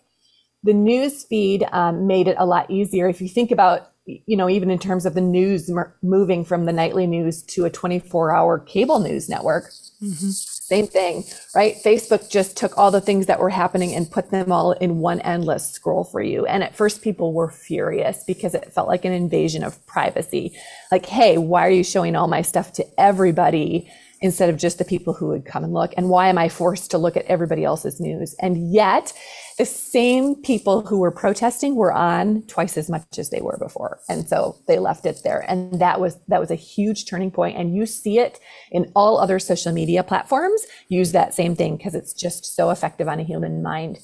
The 0.63 0.73
news 0.73 1.23
feed 1.23 1.65
um, 1.71 2.07
made 2.07 2.27
it 2.27 2.35
a 2.39 2.45
lot 2.45 2.69
easier. 2.69 3.07
If 3.07 3.21
you 3.21 3.29
think 3.29 3.51
about 3.51 3.91
you 4.05 4.37
know, 4.37 4.49
even 4.49 4.69
in 4.69 4.77
terms 4.77 5.05
of 5.05 5.15
the 5.15 5.21
news 5.21 5.71
moving 6.03 6.45
from 6.45 6.65
the 6.65 6.73
nightly 6.73 7.07
news 7.07 7.41
to 7.43 7.65
a 7.65 7.69
24 7.69 8.35
hour 8.35 8.59
cable 8.59 8.99
news 8.99 9.27
network, 9.27 9.71
mm-hmm. 10.01 10.29
same 10.29 10.85
thing, 10.85 11.23
right? 11.55 11.75
Facebook 11.83 12.29
just 12.29 12.55
took 12.55 12.77
all 12.77 12.91
the 12.91 13.01
things 13.01 13.25
that 13.25 13.39
were 13.39 13.49
happening 13.49 13.95
and 13.95 14.11
put 14.11 14.29
them 14.29 14.51
all 14.51 14.73
in 14.73 14.99
one 14.99 15.21
endless 15.21 15.71
scroll 15.71 16.03
for 16.03 16.21
you. 16.21 16.45
And 16.45 16.63
at 16.63 16.75
first, 16.75 17.01
people 17.01 17.33
were 17.33 17.49
furious 17.49 18.23
because 18.25 18.53
it 18.53 18.73
felt 18.73 18.87
like 18.87 19.05
an 19.05 19.13
invasion 19.13 19.63
of 19.63 19.83
privacy. 19.87 20.55
Like, 20.91 21.07
hey, 21.07 21.39
why 21.39 21.65
are 21.65 21.71
you 21.71 21.83
showing 21.83 22.15
all 22.15 22.27
my 22.27 22.43
stuff 22.43 22.73
to 22.73 22.85
everybody? 22.99 23.89
Instead 24.25 24.49
of 24.49 24.57
just 24.57 24.77
the 24.77 24.85
people 24.85 25.13
who 25.13 25.27
would 25.27 25.45
come 25.45 25.63
and 25.63 25.73
look? 25.73 25.93
And 25.95 26.09
why 26.09 26.27
am 26.27 26.37
I 26.37 26.49
forced 26.49 26.91
to 26.91 26.97
look 26.97 27.15
at 27.15 27.25
everybody 27.25 27.63
else's 27.63 27.99
news? 27.99 28.35
And 28.39 28.71
yet, 28.73 29.13
the 29.57 29.65
same 29.65 30.35
people 30.35 30.81
who 30.81 30.99
were 30.99 31.11
protesting 31.11 31.75
were 31.75 31.93
on 31.93 32.41
twice 32.47 32.77
as 32.77 32.89
much 32.89 33.17
as 33.17 33.29
they 33.29 33.39
were 33.39 33.57
before. 33.57 33.99
And 34.09 34.27
so 34.27 34.57
they 34.67 34.79
left 34.79 35.05
it 35.05 35.21
there. 35.23 35.45
And 35.47 35.79
that 35.79 36.01
was 36.01 36.17
that 36.27 36.41
was 36.41 36.51
a 36.51 36.55
huge 36.55 37.05
turning 37.05 37.31
point. 37.31 37.57
And 37.57 37.73
you 37.73 37.85
see 37.85 38.19
it 38.19 38.39
in 38.71 38.91
all 38.95 39.17
other 39.17 39.39
social 39.39 39.71
media 39.71 40.03
platforms 40.03 40.65
use 40.89 41.13
that 41.13 41.33
same 41.33 41.55
thing 41.55 41.77
because 41.77 41.95
it's 41.95 42.13
just 42.13 42.55
so 42.55 42.69
effective 42.69 43.07
on 43.07 43.19
a 43.19 43.23
human 43.23 43.63
mind. 43.63 43.99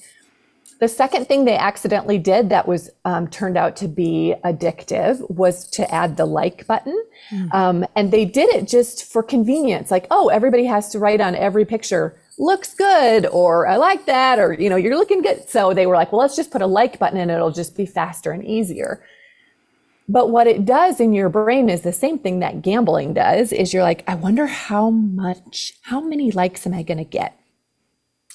The 0.82 0.88
second 0.88 1.28
thing 1.28 1.44
they 1.44 1.56
accidentally 1.56 2.18
did 2.18 2.48
that 2.48 2.66
was 2.66 2.90
um, 3.04 3.28
turned 3.28 3.56
out 3.56 3.76
to 3.76 3.86
be 3.86 4.34
addictive 4.44 5.30
was 5.30 5.68
to 5.68 5.88
add 5.94 6.16
the 6.16 6.26
like 6.26 6.66
button. 6.66 7.00
Mm. 7.30 7.54
Um, 7.54 7.86
and 7.94 8.10
they 8.10 8.24
did 8.24 8.52
it 8.52 8.66
just 8.66 9.04
for 9.04 9.22
convenience. 9.22 9.92
Like, 9.92 10.08
oh, 10.10 10.26
everybody 10.26 10.64
has 10.64 10.88
to 10.88 10.98
write 10.98 11.20
on 11.20 11.36
every 11.36 11.64
picture, 11.64 12.18
looks 12.36 12.74
good, 12.74 13.26
or 13.26 13.68
I 13.68 13.76
like 13.76 14.06
that, 14.06 14.40
or, 14.40 14.54
you 14.54 14.68
know, 14.68 14.74
you're 14.74 14.96
looking 14.96 15.22
good. 15.22 15.48
So 15.48 15.72
they 15.72 15.86
were 15.86 15.94
like, 15.94 16.10
well, 16.10 16.20
let's 16.20 16.34
just 16.34 16.50
put 16.50 16.62
a 16.62 16.66
like 16.66 16.98
button 16.98 17.20
and 17.20 17.30
it'll 17.30 17.52
just 17.52 17.76
be 17.76 17.86
faster 17.86 18.32
and 18.32 18.44
easier. 18.44 19.04
But 20.08 20.30
what 20.30 20.48
it 20.48 20.64
does 20.64 20.98
in 20.98 21.12
your 21.12 21.28
brain 21.28 21.68
is 21.68 21.82
the 21.82 21.92
same 21.92 22.18
thing 22.18 22.40
that 22.40 22.60
gambling 22.60 23.14
does 23.14 23.52
is 23.52 23.72
you're 23.72 23.84
like, 23.84 24.02
I 24.08 24.16
wonder 24.16 24.48
how 24.48 24.90
much, 24.90 25.74
how 25.82 26.00
many 26.00 26.32
likes 26.32 26.66
am 26.66 26.74
I 26.74 26.82
going 26.82 26.98
to 26.98 27.04
get? 27.04 27.38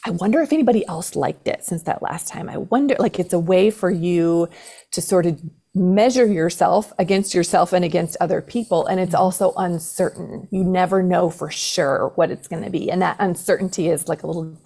I 0.06 0.12
wonder 0.12 0.42
if 0.42 0.54
anybody 0.54 0.86
else 0.88 1.16
liked 1.16 1.48
it 1.48 1.64
since 1.64 1.84
that 1.84 2.02
last 2.02 2.28
time. 2.28 2.50
I 2.50 2.58
wonder, 2.58 2.96
like, 3.00 3.20
it's 3.20 3.34
a 3.34 3.40
way 3.40 3.72
for 3.72 3.90
you 3.90 4.48
to 4.92 5.02
sort 5.02 5.26
of 5.26 5.42
measure 5.74 6.26
yourself 6.26 6.92
against 6.98 7.34
yourself 7.34 7.74
and 7.74 7.86
against 7.86 8.18
other 8.20 8.42
people. 8.42 8.86
And 8.88 9.00
it's 9.00 9.14
mm-hmm. 9.14 9.22
also 9.22 9.54
uncertain. 9.58 10.48
You 10.52 10.64
never 10.64 11.04
know 11.04 11.30
for 11.30 11.52
sure 11.52 12.12
what 12.16 12.32
it's 12.32 12.48
going 12.48 12.64
to 12.64 12.70
be. 12.70 12.90
And 12.90 13.02
that 13.02 13.18
uncertainty 13.20 13.90
is 13.90 14.08
like 14.08 14.24
a 14.24 14.28
little, 14.28 14.60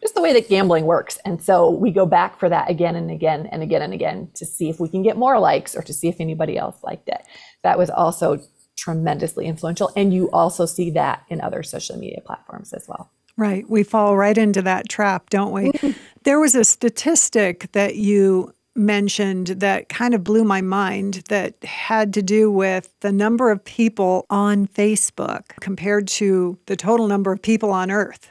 just 0.00 0.14
the 0.14 0.20
way 0.20 0.32
that 0.32 0.48
gambling 0.48 0.84
works. 0.84 1.18
And 1.24 1.42
so 1.42 1.70
we 1.70 1.90
go 1.90 2.06
back 2.06 2.38
for 2.38 2.48
that 2.48 2.70
again 2.70 2.96
and 2.96 3.10
again 3.10 3.48
and 3.50 3.62
again 3.62 3.82
and 3.82 3.94
again 3.94 4.30
to 4.34 4.44
see 4.44 4.68
if 4.68 4.80
we 4.80 4.88
can 4.88 5.02
get 5.02 5.16
more 5.16 5.38
likes 5.38 5.74
or 5.74 5.82
to 5.82 5.92
see 5.94 6.08
if 6.08 6.16
anybody 6.20 6.58
else 6.58 6.76
liked 6.82 7.08
it. 7.08 7.22
That 7.62 7.78
was 7.78 7.90
also 7.90 8.40
tremendously 8.76 9.46
influential. 9.46 9.90
And 9.96 10.12
you 10.12 10.30
also 10.30 10.66
see 10.66 10.90
that 10.92 11.24
in 11.28 11.40
other 11.40 11.62
social 11.62 11.96
media 11.96 12.20
platforms 12.24 12.72
as 12.72 12.86
well. 12.88 13.10
Right. 13.38 13.70
We 13.70 13.84
fall 13.84 14.16
right 14.16 14.36
into 14.36 14.60
that 14.62 14.88
trap, 14.88 15.30
don't 15.30 15.52
we? 15.52 15.70
Mm-hmm. 15.70 15.98
There 16.24 16.40
was 16.40 16.56
a 16.56 16.64
statistic 16.64 17.70
that 17.70 17.94
you 17.94 18.52
mentioned 18.74 19.46
that 19.46 19.88
kind 19.88 20.12
of 20.12 20.24
blew 20.24 20.42
my 20.42 20.60
mind 20.60 21.22
that 21.28 21.54
had 21.64 22.12
to 22.14 22.22
do 22.22 22.50
with 22.50 22.92
the 23.00 23.12
number 23.12 23.50
of 23.50 23.64
people 23.64 24.26
on 24.28 24.66
Facebook 24.66 25.44
compared 25.60 26.08
to 26.08 26.58
the 26.66 26.76
total 26.76 27.06
number 27.06 27.30
of 27.30 27.40
people 27.40 27.70
on 27.70 27.92
Earth. 27.92 28.30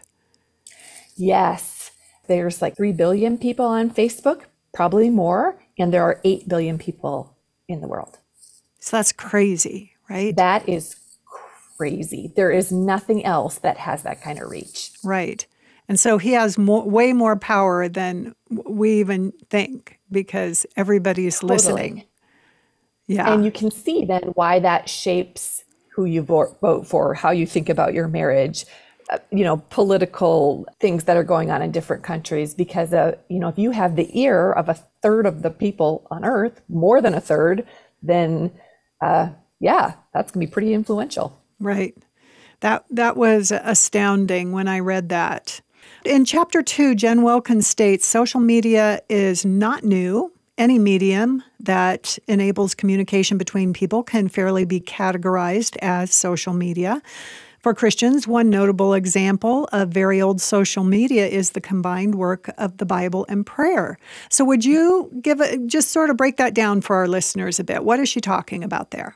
Yes. 1.16 1.92
There's 2.28 2.62
like 2.62 2.76
3 2.76 2.92
billion 2.92 3.38
people 3.38 3.66
on 3.66 3.90
Facebook, 3.90 4.44
probably 4.74 5.10
more, 5.10 5.58
and 5.80 5.94
there 5.94 6.04
are 6.04 6.20
8 6.26 6.50
billion 6.50 6.78
people 6.78 7.38
in 7.70 7.80
the 7.80 7.88
world. 7.88 8.20
So 8.80 8.98
that's 8.98 9.14
crazy, 9.14 9.94
right? 10.10 10.36
That 10.36 10.68
is 10.68 10.98
crazy. 11.78 12.32
There 12.36 12.52
is 12.52 12.72
nothing 12.72 13.24
else 13.24 13.60
that 13.60 13.78
has 13.78 14.04
that 14.04 14.22
kind 14.22 14.42
of 14.42 14.50
reach. 14.50 14.92
Right. 15.04 15.46
And 15.88 16.00
so 16.00 16.18
he 16.18 16.32
has 16.34 16.58
more, 16.58 16.84
way 16.84 17.14
more 17.14 17.38
power 17.38 17.88
than 17.88 18.36
we 18.50 19.00
even 19.00 19.32
think 19.50 20.00
because 20.12 20.66
everybody 20.76 21.28
is 21.28 21.44
listening. 21.44 22.04
Yeah. 23.08 23.34
And 23.34 23.46
you 23.46 23.52
can 23.52 23.72
see 23.72 24.04
then 24.04 24.24
why 24.34 24.60
that 24.60 24.90
shapes 24.90 25.64
who 25.96 26.06
you 26.06 26.22
vote 26.22 26.88
for, 26.88 27.14
how 27.14 27.32
you 27.32 27.48
think 27.48 27.70
about 27.70 27.94
your 27.94 28.08
marriage, 28.08 28.66
uh, 29.10 29.20
you 29.32 29.46
know, 29.46 29.58
political 29.70 30.68
things 30.80 31.06
that 31.06 31.16
are 31.16 31.24
going 31.24 31.50
on 31.52 31.62
in 31.62 31.72
different 31.72 32.04
countries. 32.04 32.54
Because, 32.54 32.94
uh, 32.94 33.16
you 33.30 33.40
know, 33.40 33.48
if 33.48 33.58
you 33.58 33.72
have 33.72 33.96
the 33.96 34.10
ear 34.20 34.52
of 34.52 34.68
a 34.68 34.74
third 35.02 35.26
of 35.26 35.42
the 35.42 35.50
people 35.50 36.06
on 36.12 36.26
earth, 36.26 36.62
more 36.68 37.02
than 37.02 37.14
a 37.14 37.22
third, 37.22 37.66
then 38.04 38.52
uh, 39.02 39.30
yeah, 39.60 39.94
that's 40.14 40.32
going 40.32 40.46
to 40.46 40.50
be 40.50 40.54
pretty 40.54 40.74
influential. 40.74 41.42
Right. 41.60 41.96
That 42.62 42.86
that 42.90 43.18
was 43.18 43.52
astounding 43.52 44.52
when 44.52 44.68
I 44.68 44.80
read 44.80 45.10
that. 45.10 45.62
In 46.06 46.26
chapter 46.26 46.62
2, 46.62 46.96
Jen 46.96 47.22
Wilkins 47.22 47.68
states 47.68 48.06
social 48.06 48.40
media 48.40 49.02
is 49.10 49.46
not 49.46 49.84
new. 49.84 50.32
Any 50.58 50.80
medium 50.80 51.44
that 51.60 52.18
enables 52.28 52.74
communication 52.74 53.38
between 53.38 53.74
people 53.74 54.02
can 54.02 54.28
fairly 54.28 54.66
be 54.66 54.80
categorized 54.80 55.78
as 55.82 56.12
social 56.12 56.54
media. 56.54 57.02
For 57.60 57.74
Christians, 57.74 58.28
one 58.28 58.50
notable 58.50 58.94
example 58.94 59.68
of 59.72 59.90
very 59.90 60.22
old 60.22 60.40
social 60.40 60.84
media 60.84 61.28
is 61.28 61.52
the 61.52 61.62
combined 61.62 62.16
work 62.16 62.50
of 62.58 62.78
the 62.78 62.86
Bible 62.86 63.26
and 63.28 63.46
prayer. 63.46 64.00
So, 64.30 64.46
would 64.46 64.64
you 64.64 65.12
give 65.22 65.42
a, 65.42 65.58
just 65.58 65.90
sort 65.90 66.10
of 66.10 66.18
break 66.18 66.38
that 66.38 66.54
down 66.54 66.82
for 66.82 66.96
our 66.96 67.08
listeners 67.08 67.60
a 67.60 67.64
bit? 67.64 67.84
What 67.84 68.00
is 68.00 68.08
she 68.08 68.22
talking 68.22 68.64
about 68.64 68.92
there? 68.92 69.16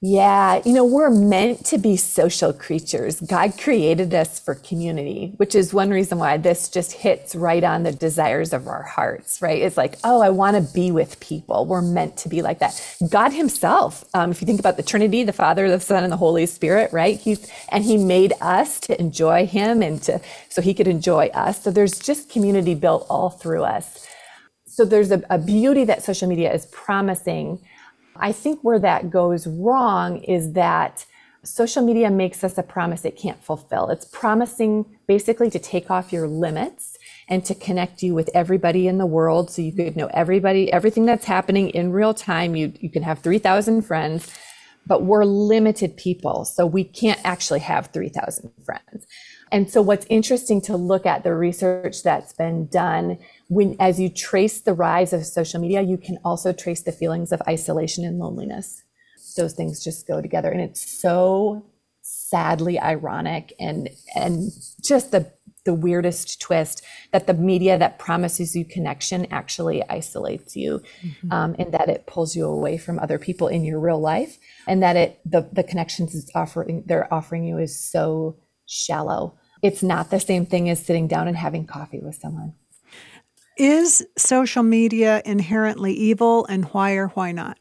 Yeah, 0.00 0.62
you 0.64 0.72
know, 0.74 0.84
we're 0.84 1.10
meant 1.10 1.66
to 1.66 1.78
be 1.78 1.96
social 1.96 2.52
creatures. 2.52 3.20
God 3.20 3.58
created 3.58 4.14
us 4.14 4.38
for 4.38 4.54
community, 4.54 5.34
which 5.38 5.56
is 5.56 5.74
one 5.74 5.90
reason 5.90 6.18
why 6.20 6.36
this 6.36 6.68
just 6.68 6.92
hits 6.92 7.34
right 7.34 7.64
on 7.64 7.82
the 7.82 7.90
desires 7.90 8.52
of 8.52 8.68
our 8.68 8.84
hearts, 8.84 9.42
right? 9.42 9.60
It's 9.60 9.76
like, 9.76 9.96
oh, 10.04 10.22
I 10.22 10.30
want 10.30 10.56
to 10.56 10.72
be 10.72 10.92
with 10.92 11.18
people. 11.18 11.66
We're 11.66 11.82
meant 11.82 12.16
to 12.18 12.28
be 12.28 12.42
like 12.42 12.60
that. 12.60 12.80
God 13.10 13.30
Himself, 13.32 14.04
um, 14.14 14.30
if 14.30 14.40
you 14.40 14.46
think 14.46 14.60
about 14.60 14.76
the 14.76 14.84
Trinity, 14.84 15.24
the 15.24 15.32
Father, 15.32 15.68
the 15.68 15.80
Son, 15.80 16.04
and 16.04 16.12
the 16.12 16.16
Holy 16.16 16.46
Spirit, 16.46 16.92
right? 16.92 17.18
He's 17.20 17.50
and 17.70 17.82
He 17.82 17.96
made 17.96 18.34
us 18.40 18.78
to 18.82 19.00
enjoy 19.00 19.46
Him 19.46 19.82
and 19.82 20.00
to 20.04 20.20
so 20.48 20.62
He 20.62 20.74
could 20.74 20.86
enjoy 20.88 21.26
us. 21.34 21.60
So 21.64 21.72
there's 21.72 21.98
just 21.98 22.30
community 22.30 22.76
built 22.76 23.04
all 23.10 23.30
through 23.30 23.64
us. 23.64 24.06
So 24.66 24.84
there's 24.84 25.10
a, 25.12 25.22
a 25.30 25.38
beauty 25.38 25.84
that 25.84 26.02
social 26.04 26.28
media 26.28 26.52
is 26.54 26.66
promising 26.66 27.60
I 28.20 28.32
think 28.32 28.60
where 28.62 28.78
that 28.78 29.10
goes 29.10 29.46
wrong 29.46 30.18
is 30.18 30.52
that 30.52 31.06
social 31.42 31.82
media 31.82 32.10
makes 32.10 32.42
us 32.42 32.58
a 32.58 32.62
promise 32.62 33.04
it 33.04 33.16
can't 33.16 33.42
fulfill. 33.42 33.88
It's 33.88 34.04
promising 34.04 34.84
basically 35.06 35.50
to 35.50 35.58
take 35.58 35.90
off 35.90 36.12
your 36.12 36.26
limits 36.26 36.98
and 37.28 37.44
to 37.44 37.54
connect 37.54 38.02
you 38.02 38.14
with 38.14 38.28
everybody 38.34 38.86
in 38.88 38.98
the 38.98 39.06
world 39.06 39.50
so 39.50 39.62
you 39.62 39.72
could 39.72 39.96
know 39.96 40.08
everybody, 40.12 40.72
everything 40.72 41.06
that's 41.06 41.24
happening 41.24 41.70
in 41.70 41.92
real 41.92 42.14
time. 42.14 42.56
You, 42.56 42.72
you 42.80 42.90
can 42.90 43.02
have 43.02 43.20
3,000 43.20 43.82
friends, 43.82 44.32
but 44.86 45.02
we're 45.02 45.24
limited 45.24 45.96
people. 45.96 46.44
So 46.44 46.66
we 46.66 46.84
can't 46.84 47.20
actually 47.24 47.60
have 47.60 47.88
3,000 47.88 48.52
friends. 48.64 49.06
And 49.52 49.70
so 49.70 49.80
what's 49.80 50.06
interesting 50.10 50.60
to 50.62 50.76
look 50.76 51.06
at 51.06 51.22
the 51.22 51.34
research 51.34 52.02
that's 52.02 52.32
been 52.32 52.66
done 52.66 53.18
when 53.48 53.76
as 53.78 54.00
you 54.00 54.08
trace 54.08 54.60
the 54.60 54.74
rise 54.74 55.12
of 55.12 55.24
social 55.24 55.60
media, 55.60 55.82
you 55.82 55.98
can 55.98 56.18
also 56.24 56.52
trace 56.52 56.82
the 56.82 56.92
feelings 56.92 57.32
of 57.32 57.40
isolation 57.48 58.04
and 58.04 58.18
loneliness. 58.18 58.82
Those 59.36 59.52
things 59.52 59.84
just 59.84 60.06
go 60.06 60.20
together. 60.20 60.50
And 60.50 60.60
it's 60.60 61.00
so 61.00 61.64
sadly 62.08 62.78
ironic 62.78 63.52
and 63.58 63.90
and 64.14 64.52
just 64.80 65.10
the 65.10 65.32
the 65.64 65.74
weirdest 65.74 66.40
twist 66.40 66.82
that 67.10 67.26
the 67.26 67.34
media 67.34 67.76
that 67.76 67.98
promises 67.98 68.54
you 68.54 68.64
connection 68.64 69.26
actually 69.32 69.82
isolates 69.90 70.54
you 70.54 70.80
mm-hmm. 71.02 71.32
um, 71.32 71.56
and 71.58 71.72
that 71.72 71.88
it 71.88 72.06
pulls 72.06 72.36
you 72.36 72.46
away 72.46 72.78
from 72.78 73.00
other 73.00 73.18
people 73.18 73.48
in 73.48 73.64
your 73.64 73.80
real 73.80 74.00
life 74.00 74.38
and 74.68 74.80
that 74.80 74.94
it 74.94 75.18
the, 75.24 75.48
the 75.52 75.64
connections 75.64 76.14
it's 76.14 76.30
offering 76.36 76.84
they're 76.86 77.12
offering 77.12 77.42
you 77.42 77.58
is 77.58 77.78
so 77.78 78.36
shallow 78.66 79.38
it's 79.62 79.82
not 79.82 80.10
the 80.10 80.20
same 80.20 80.44
thing 80.44 80.68
as 80.68 80.84
sitting 80.84 81.08
down 81.08 81.28
and 81.28 81.36
having 81.36 81.66
coffee 81.66 82.00
with 82.00 82.14
someone 82.14 82.52
is 83.56 84.06
social 84.18 84.62
media 84.62 85.22
inherently 85.24 85.92
evil 85.94 86.46
and 86.46 86.66
why 86.66 86.92
or 86.92 87.08
why 87.08 87.32
not? 87.32 87.58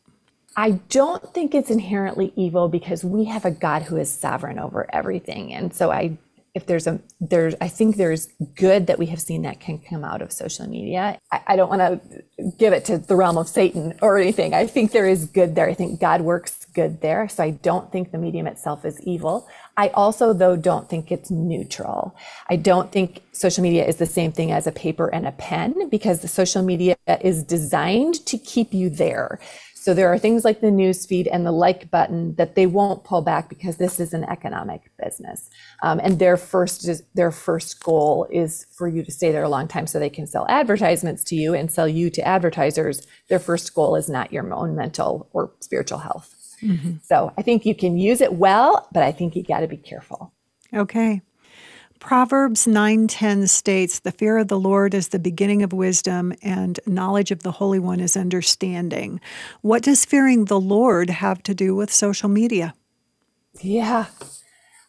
I 0.58 0.72
don't 0.90 1.34
think 1.34 1.54
it's 1.54 1.70
inherently 1.70 2.32
evil 2.36 2.70
because 2.70 3.04
we 3.04 3.26
have 3.26 3.46
a 3.46 3.52
God 3.52 3.84
who 3.84 3.98
is 3.98 4.12
sovereign 4.12 4.60
over 4.60 4.88
everything. 4.94 5.54
And 5.54 5.74
so 5.74 5.92
I 5.92 6.18
if 6.54 6.66
there's 6.68 6.88
a 6.88 7.02
there's 7.20 7.54
I 7.60 7.68
think 7.68 7.98
there's 7.98 8.28
good 8.56 8.88
that 8.88 8.98
we 8.98 9.08
have 9.08 9.22
seen 9.22 9.42
that 9.42 9.60
can 9.60 9.78
come 9.78 10.06
out 10.06 10.22
of 10.22 10.32
social 10.32 10.68
media. 10.68 11.20
I, 11.30 11.42
I 11.48 11.56
don't 11.58 11.70
want 11.70 11.82
to 11.82 12.52
give 12.58 12.72
it 12.72 12.86
to 12.86 12.98
the 12.98 13.18
realm 13.18 13.38
of 13.38 13.50
Satan 13.50 13.94
or 14.02 14.18
anything. 14.18 14.54
I 14.54 14.66
think 14.66 14.94
there 14.94 15.08
is 15.08 15.26
good 15.26 15.56
there. 15.56 15.68
I 15.68 15.74
think 15.74 16.00
God 16.00 16.22
works 16.22 16.66
good 16.74 17.02
there. 17.02 17.28
So 17.28 17.44
I 17.44 17.50
don't 17.52 17.92
think 17.92 18.14
the 18.14 18.18
medium 18.18 18.48
itself 18.48 18.86
is 18.86 19.02
evil. 19.02 19.50
I 19.78 19.90
also, 19.90 20.32
though, 20.32 20.56
don't 20.56 20.90
think 20.90 21.12
it's 21.12 21.30
neutral. 21.30 22.16
I 22.50 22.56
don't 22.56 22.92
think 22.92 23.24
social 23.34 23.62
media 23.62 23.86
is 23.86 23.98
the 23.98 24.06
same 24.06 24.32
thing 24.32 24.52
as 24.52 24.68
a 24.68 24.72
paper 24.72 25.08
and 25.14 25.28
a 25.28 25.34
pen 25.34 25.90
because 25.90 26.22
the 26.22 26.30
social 26.30 26.64
media 26.64 26.96
is 27.22 27.44
designed 27.44 28.26
to 28.26 28.38
keep 28.38 28.74
you 28.74 28.90
there. 28.90 29.40
So 29.86 29.94
there 29.94 30.12
are 30.12 30.18
things 30.18 30.44
like 30.44 30.62
the 30.62 30.72
news 30.72 31.06
feed 31.06 31.28
and 31.28 31.46
the 31.46 31.52
like 31.52 31.92
button 31.92 32.34
that 32.38 32.56
they 32.56 32.66
won't 32.66 33.04
pull 33.04 33.22
back 33.22 33.50
because 33.50 33.78
this 33.78 34.00
is 34.00 34.16
an 34.16 34.24
economic 34.24 34.90
business, 34.98 35.52
um, 35.84 36.00
and 36.02 36.18
their 36.18 36.38
first 36.38 36.90
their 37.14 37.30
first 37.30 37.84
goal 37.84 38.26
is 38.32 38.66
for 38.76 38.88
you 38.88 39.04
to 39.04 39.12
stay 39.12 39.32
there 39.32 39.44
a 39.44 39.50
long 39.50 39.68
time 39.68 39.86
so 39.86 40.00
they 40.00 40.10
can 40.10 40.26
sell 40.26 40.48
advertisements 40.50 41.24
to 41.26 41.36
you 41.36 41.54
and 41.54 41.72
sell 41.72 41.88
you 41.88 42.10
to 42.10 42.28
advertisers. 42.28 43.06
Their 43.30 43.38
first 43.38 43.76
goal 43.76 43.96
is 43.96 44.10
not 44.10 44.34
your 44.34 44.52
own 44.52 44.76
mental 44.76 45.30
or 45.34 45.52
spiritual 45.60 46.00
health. 46.00 46.35
Mm-hmm. 46.62 46.98
So 47.04 47.34
I 47.38 47.42
think 47.42 47.66
you 47.66 47.76
can 47.76 47.98
use 47.98 48.22
it 48.22 48.34
well, 48.34 48.88
but 48.92 49.04
I 49.04 49.12
think 49.12 49.36
you 49.36 49.44
got 49.44 49.62
to 49.62 49.68
be 49.68 49.78
careful. 49.78 50.34
Okay. 50.74 51.22
Proverbs 52.00 52.68
9:10 52.68 53.48
states, 53.48 54.00
"The 54.00 54.12
fear 54.12 54.38
of 54.38 54.48
the 54.48 54.60
Lord 54.60 54.94
is 54.94 55.08
the 55.08 55.20
beginning 55.20 55.64
of 55.64 55.74
wisdom, 55.74 56.34
and 56.44 56.80
knowledge 56.86 57.32
of 57.32 57.42
the 57.44 57.54
Holy 57.54 57.80
One 57.80 58.00
is 58.00 58.18
understanding." 58.18 59.22
What 59.62 59.84
does 59.84 60.06
fearing 60.06 60.46
the 60.46 60.60
Lord 60.60 61.10
have 61.10 61.42
to 61.44 61.56
do 61.56 61.74
with 61.74 61.92
social 61.92 62.30
media? 62.30 62.76
Yeah. 63.62 64.06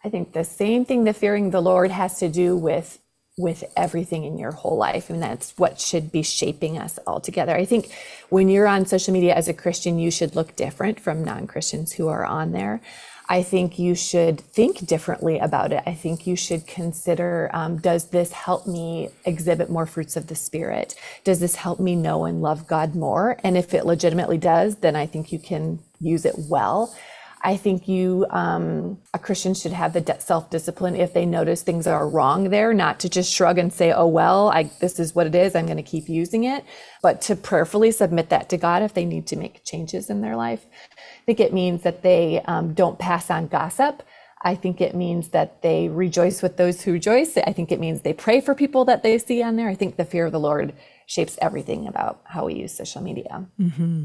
I 0.05 0.11
think 0.11 0.33
the 0.33 0.45
same 0.45 0.85
thing 0.85 1.05
that 1.05 1.17
fearing 1.17 1.51
the 1.51 1.63
Lord 1.63 1.91
has 1.91 2.19
to 2.19 2.29
do 2.29 2.57
with 2.57 2.99
with 3.39 3.65
everything 3.77 4.25
in 4.25 4.39
your 4.39 4.53
whole 4.53 4.77
life. 4.77 5.11
And 5.11 5.23
that's 5.23 5.53
what 5.59 5.81
should 5.81 6.11
be 6.11 6.23
shaping 6.23 6.79
us 6.79 6.99
all 7.07 7.21
together. 7.21 7.55
I 7.55 7.67
think 7.67 7.93
when 8.31 8.49
you're 8.49 8.67
on 8.67 8.87
social 8.87 9.13
media 9.13 9.35
as 9.35 9.49
a 9.49 9.55
Christian, 9.55 9.99
you 9.99 10.11
should 10.11 10.35
look 10.35 10.57
different 10.57 10.99
from 10.99 11.25
non 11.25 11.47
Christians 11.47 11.93
who 11.93 12.09
are 12.09 12.25
on 12.25 12.53
there. 12.53 12.81
I 13.29 13.43
think 13.43 13.79
you 13.79 13.95
should 13.95 14.41
think 14.41 14.87
differently 14.87 15.39
about 15.39 15.73
it. 15.73 15.83
I 15.85 15.95
think 15.95 16.27
you 16.27 16.37
should 16.37 16.67
consider 16.67 17.51
um, 17.53 17.79
does 17.79 18.09
this 18.11 18.31
help 18.33 18.67
me 18.67 19.09
exhibit 19.25 19.69
more 19.69 19.85
fruits 19.85 20.17
of 20.17 20.29
the 20.29 20.37
Spirit? 20.37 20.95
Does 21.25 21.41
this 21.41 21.57
help 21.57 21.81
me 21.81 21.97
know 21.97 22.25
and 22.25 22.41
love 22.41 22.69
God 22.69 22.95
more? 22.95 23.37
And 23.43 23.57
if 23.57 23.75
it 23.75 23.85
legitimately 23.85 24.39
does, 24.39 24.77
then 24.77 24.95
I 24.95 25.07
think 25.07 25.33
you 25.33 25.41
can 25.41 25.81
use 26.01 26.25
it 26.25 26.37
well. 26.49 26.95
I 27.43 27.57
think 27.57 27.87
you, 27.89 28.27
um, 28.31 28.99
a 29.15 29.19
Christian, 29.19 29.55
should 29.55 29.73
have 29.73 29.93
the 29.93 30.17
self 30.21 30.51
discipline 30.51 30.97
if 30.97 31.13
they 31.13 31.27
notice 31.27 31.63
things 31.63 31.87
are 31.87 32.09
wrong 32.09 32.51
there, 32.51 32.75
not 32.75 33.01
to 33.01 33.09
just 33.09 33.33
shrug 33.33 33.59
and 33.59 33.73
say, 33.73 33.93
"Oh 33.93 34.07
well, 34.07 34.49
I, 34.49 34.65
this 34.81 34.99
is 34.99 35.15
what 35.15 35.27
it 35.27 35.35
is. 35.35 35.55
I'm 35.55 35.67
going 35.67 35.77
to 35.77 35.83
keep 35.83 36.09
using 36.09 36.45
it," 36.45 36.65
but 37.03 37.21
to 37.23 37.37
prayerfully 37.37 37.93
submit 37.93 38.31
that 38.31 38.49
to 38.51 38.57
God 38.57 38.83
if 38.83 38.95
they 38.95 39.05
need 39.05 39.27
to 39.29 39.37
make 39.37 39.65
changes 39.65 40.11
in 40.11 40.23
their 40.23 40.37
life. 40.37 40.67
I 40.73 41.25
think 41.27 41.41
it 41.41 41.53
means 41.53 41.83
that 41.83 42.03
they 42.03 42.43
um, 42.47 42.75
don't 42.75 42.99
pass 42.99 43.31
on 43.31 43.49
gossip. 43.49 44.03
I 44.43 44.55
think 44.55 44.81
it 44.81 44.95
means 44.95 45.29
that 45.31 45.63
they 45.63 45.89
rejoice 45.89 46.43
with 46.43 46.57
those 46.57 46.83
who 46.83 46.93
rejoice. 46.93 47.37
I 47.37 47.53
think 47.53 47.73
it 47.73 47.81
means 47.81 48.03
they 48.03 48.13
pray 48.13 48.41
for 48.41 48.55
people 48.55 48.85
that 48.87 49.03
they 49.03 49.19
see 49.19 49.43
on 49.43 49.57
there. 49.57 49.69
I 49.69 49.75
think 49.75 49.97
the 49.97 50.05
fear 50.05 50.27
of 50.27 50.33
the 50.33 50.41
Lord 50.41 50.73
shapes 51.07 51.39
everything 51.41 51.87
about 51.87 52.21
how 52.25 52.47
we 52.47 52.55
use 52.55 52.75
social 52.75 53.01
media. 53.01 53.47
Mm-hmm. 53.61 54.05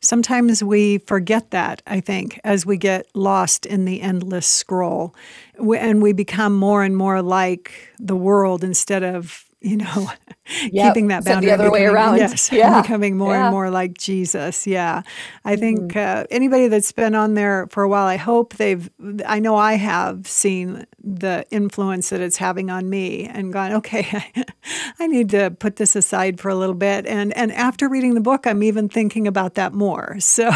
Sometimes 0.00 0.62
we 0.62 0.98
forget 0.98 1.50
that, 1.50 1.82
I 1.86 2.00
think, 2.00 2.38
as 2.44 2.66
we 2.66 2.76
get 2.76 3.06
lost 3.14 3.64
in 3.64 3.86
the 3.86 4.02
endless 4.02 4.46
scroll 4.46 5.14
and 5.58 6.02
we 6.02 6.12
become 6.12 6.54
more 6.54 6.84
and 6.84 6.96
more 6.96 7.22
like 7.22 7.72
the 7.98 8.16
world 8.16 8.62
instead 8.62 9.02
of 9.02 9.46
you 9.62 9.76
know, 9.76 10.10
yep. 10.70 10.92
keeping 10.92 11.08
that 11.08 11.24
boundary. 11.24 11.48
the 11.50 11.54
other 11.54 11.70
way 11.70 11.86
around. 11.86 12.18
Yes, 12.18 12.50
yeah. 12.52 12.82
becoming 12.82 13.16
more 13.16 13.32
yeah. 13.32 13.44
and 13.44 13.52
more 13.52 13.70
like 13.70 13.96
Jesus. 13.96 14.66
Yeah. 14.66 15.02
I 15.44 15.56
think 15.56 15.92
mm-hmm. 15.92 16.20
uh, 16.22 16.24
anybody 16.30 16.68
that's 16.68 16.92
been 16.92 17.14
on 17.14 17.34
there 17.34 17.66
for 17.68 17.82
a 17.82 17.88
while, 17.88 18.06
I 18.06 18.16
hope 18.16 18.54
they've, 18.54 18.90
I 19.24 19.38
know 19.38 19.56
I 19.56 19.74
have 19.74 20.26
seen 20.26 20.86
the 21.02 21.46
influence 21.50 22.10
that 22.10 22.20
it's 22.20 22.36
having 22.36 22.70
on 22.70 22.90
me 22.90 23.24
and 23.26 23.52
gone, 23.52 23.72
okay, 23.72 24.06
I, 24.12 24.44
I 24.98 25.06
need 25.06 25.30
to 25.30 25.50
put 25.50 25.76
this 25.76 25.96
aside 25.96 26.40
for 26.40 26.48
a 26.48 26.54
little 26.54 26.74
bit. 26.74 27.06
And, 27.06 27.32
and 27.36 27.52
after 27.52 27.88
reading 27.88 28.14
the 28.14 28.20
book, 28.20 28.46
I'm 28.46 28.62
even 28.62 28.88
thinking 28.88 29.26
about 29.26 29.54
that 29.54 29.72
more. 29.72 30.16
So, 30.32 30.48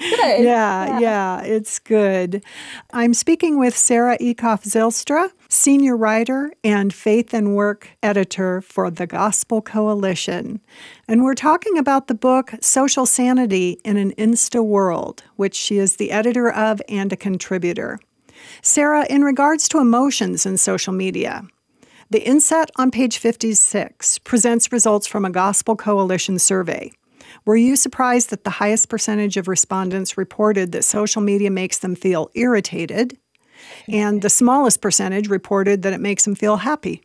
yeah, 0.00 0.36
yeah, 0.38 0.98
yeah, 0.98 1.42
it's 1.42 1.78
good. 1.78 2.42
I'm 2.90 3.12
speaking 3.12 3.58
with 3.58 3.76
Sarah 3.76 4.16
Eekhoff 4.18 4.64
Zylstra 4.64 5.30
senior 5.50 5.96
writer 5.96 6.52
and 6.62 6.94
faith 6.94 7.34
and 7.34 7.56
work 7.56 7.90
editor 8.04 8.60
for 8.60 8.88
the 8.88 9.06
Gospel 9.06 9.60
Coalition. 9.60 10.60
And 11.08 11.24
we're 11.24 11.34
talking 11.34 11.76
about 11.76 12.06
the 12.06 12.14
book 12.14 12.52
Social 12.60 13.04
Sanity 13.04 13.80
in 13.84 13.96
an 13.96 14.12
Insta 14.12 14.64
World, 14.64 15.24
which 15.34 15.56
she 15.56 15.78
is 15.78 15.96
the 15.96 16.12
editor 16.12 16.50
of 16.50 16.80
and 16.88 17.12
a 17.12 17.16
contributor. 17.16 17.98
Sarah, 18.62 19.04
in 19.10 19.22
regards 19.22 19.68
to 19.68 19.80
emotions 19.80 20.46
in 20.46 20.56
social 20.56 20.92
media, 20.92 21.42
the 22.10 22.24
inset 22.26 22.70
on 22.76 22.92
page 22.92 23.18
56 23.18 24.20
presents 24.20 24.72
results 24.72 25.06
from 25.08 25.24
a 25.24 25.30
Gospel 25.30 25.74
Coalition 25.74 26.38
survey. 26.38 26.92
Were 27.44 27.56
you 27.56 27.74
surprised 27.74 28.30
that 28.30 28.44
the 28.44 28.50
highest 28.50 28.88
percentage 28.88 29.36
of 29.36 29.48
respondents 29.48 30.16
reported 30.16 30.72
that 30.72 30.84
social 30.84 31.22
media 31.22 31.50
makes 31.50 31.78
them 31.78 31.94
feel 31.94 32.30
irritated, 32.34 33.18
and 33.88 34.22
the 34.22 34.30
smallest 34.30 34.80
percentage 34.80 35.28
reported 35.28 35.82
that 35.82 35.92
it 35.92 36.00
makes 36.00 36.24
them 36.24 36.34
feel 36.34 36.58
happy. 36.58 37.02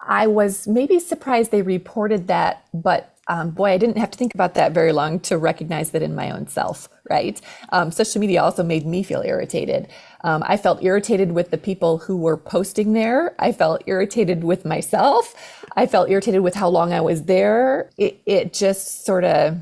I 0.00 0.26
was 0.26 0.66
maybe 0.66 0.98
surprised 0.98 1.50
they 1.50 1.62
reported 1.62 2.28
that, 2.28 2.64
but 2.72 3.14
um, 3.28 3.50
boy, 3.50 3.72
I 3.72 3.78
didn't 3.78 3.98
have 3.98 4.10
to 4.10 4.18
think 4.18 4.34
about 4.34 4.54
that 4.54 4.72
very 4.72 4.92
long 4.92 5.20
to 5.20 5.36
recognize 5.36 5.90
that 5.90 6.02
in 6.02 6.14
my 6.14 6.30
own 6.30 6.48
self, 6.48 6.88
right? 7.10 7.38
Um, 7.70 7.90
social 7.90 8.20
media 8.20 8.42
also 8.42 8.62
made 8.62 8.86
me 8.86 9.02
feel 9.02 9.20
irritated. 9.20 9.86
Um, 10.24 10.42
I 10.46 10.56
felt 10.56 10.82
irritated 10.82 11.32
with 11.32 11.50
the 11.50 11.58
people 11.58 11.98
who 11.98 12.16
were 12.16 12.38
posting 12.38 12.94
there. 12.94 13.34
I 13.38 13.52
felt 13.52 13.82
irritated 13.86 14.44
with 14.44 14.64
myself. 14.64 15.34
I 15.76 15.86
felt 15.86 16.08
irritated 16.08 16.40
with 16.40 16.54
how 16.54 16.68
long 16.68 16.94
I 16.94 17.02
was 17.02 17.24
there. 17.24 17.90
It, 17.98 18.20
it 18.24 18.54
just 18.54 19.04
sort 19.04 19.24
of 19.24 19.58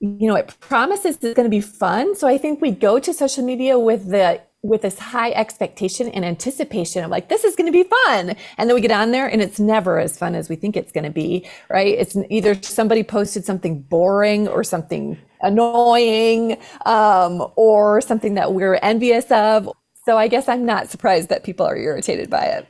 you 0.00 0.28
know, 0.28 0.36
it 0.36 0.54
promises 0.60 1.16
it's 1.16 1.34
going 1.34 1.46
to 1.46 1.50
be 1.50 1.60
fun. 1.60 2.14
So 2.14 2.28
I 2.28 2.38
think 2.38 2.60
we 2.60 2.70
go 2.70 2.98
to 2.98 3.12
social 3.12 3.44
media 3.44 3.78
with 3.78 4.10
the 4.10 4.40
with 4.62 4.82
this 4.82 4.98
high 4.98 5.30
expectation 5.30 6.08
and 6.08 6.24
anticipation 6.24 7.04
of 7.04 7.10
like 7.10 7.28
this 7.28 7.44
is 7.44 7.54
going 7.54 7.66
to 7.66 7.72
be 7.72 7.88
fun 8.04 8.34
and 8.58 8.68
then 8.68 8.74
we 8.74 8.80
get 8.80 8.90
on 8.90 9.12
there 9.12 9.26
and 9.28 9.40
it's 9.40 9.60
never 9.60 10.00
as 10.00 10.18
fun 10.18 10.34
as 10.34 10.48
we 10.48 10.56
think 10.56 10.76
it's 10.76 10.90
going 10.90 11.04
to 11.04 11.10
be 11.10 11.48
right 11.70 11.94
it's 11.98 12.16
either 12.30 12.60
somebody 12.62 13.04
posted 13.04 13.44
something 13.44 13.80
boring 13.82 14.48
or 14.48 14.64
something 14.64 15.16
annoying 15.42 16.58
um, 16.84 17.46
or 17.54 18.00
something 18.00 18.34
that 18.34 18.54
we're 18.54 18.74
envious 18.82 19.30
of 19.30 19.70
so 20.04 20.16
i 20.16 20.26
guess 20.26 20.48
i'm 20.48 20.66
not 20.66 20.88
surprised 20.88 21.28
that 21.28 21.44
people 21.44 21.64
are 21.64 21.76
irritated 21.76 22.28
by 22.28 22.44
it 22.44 22.66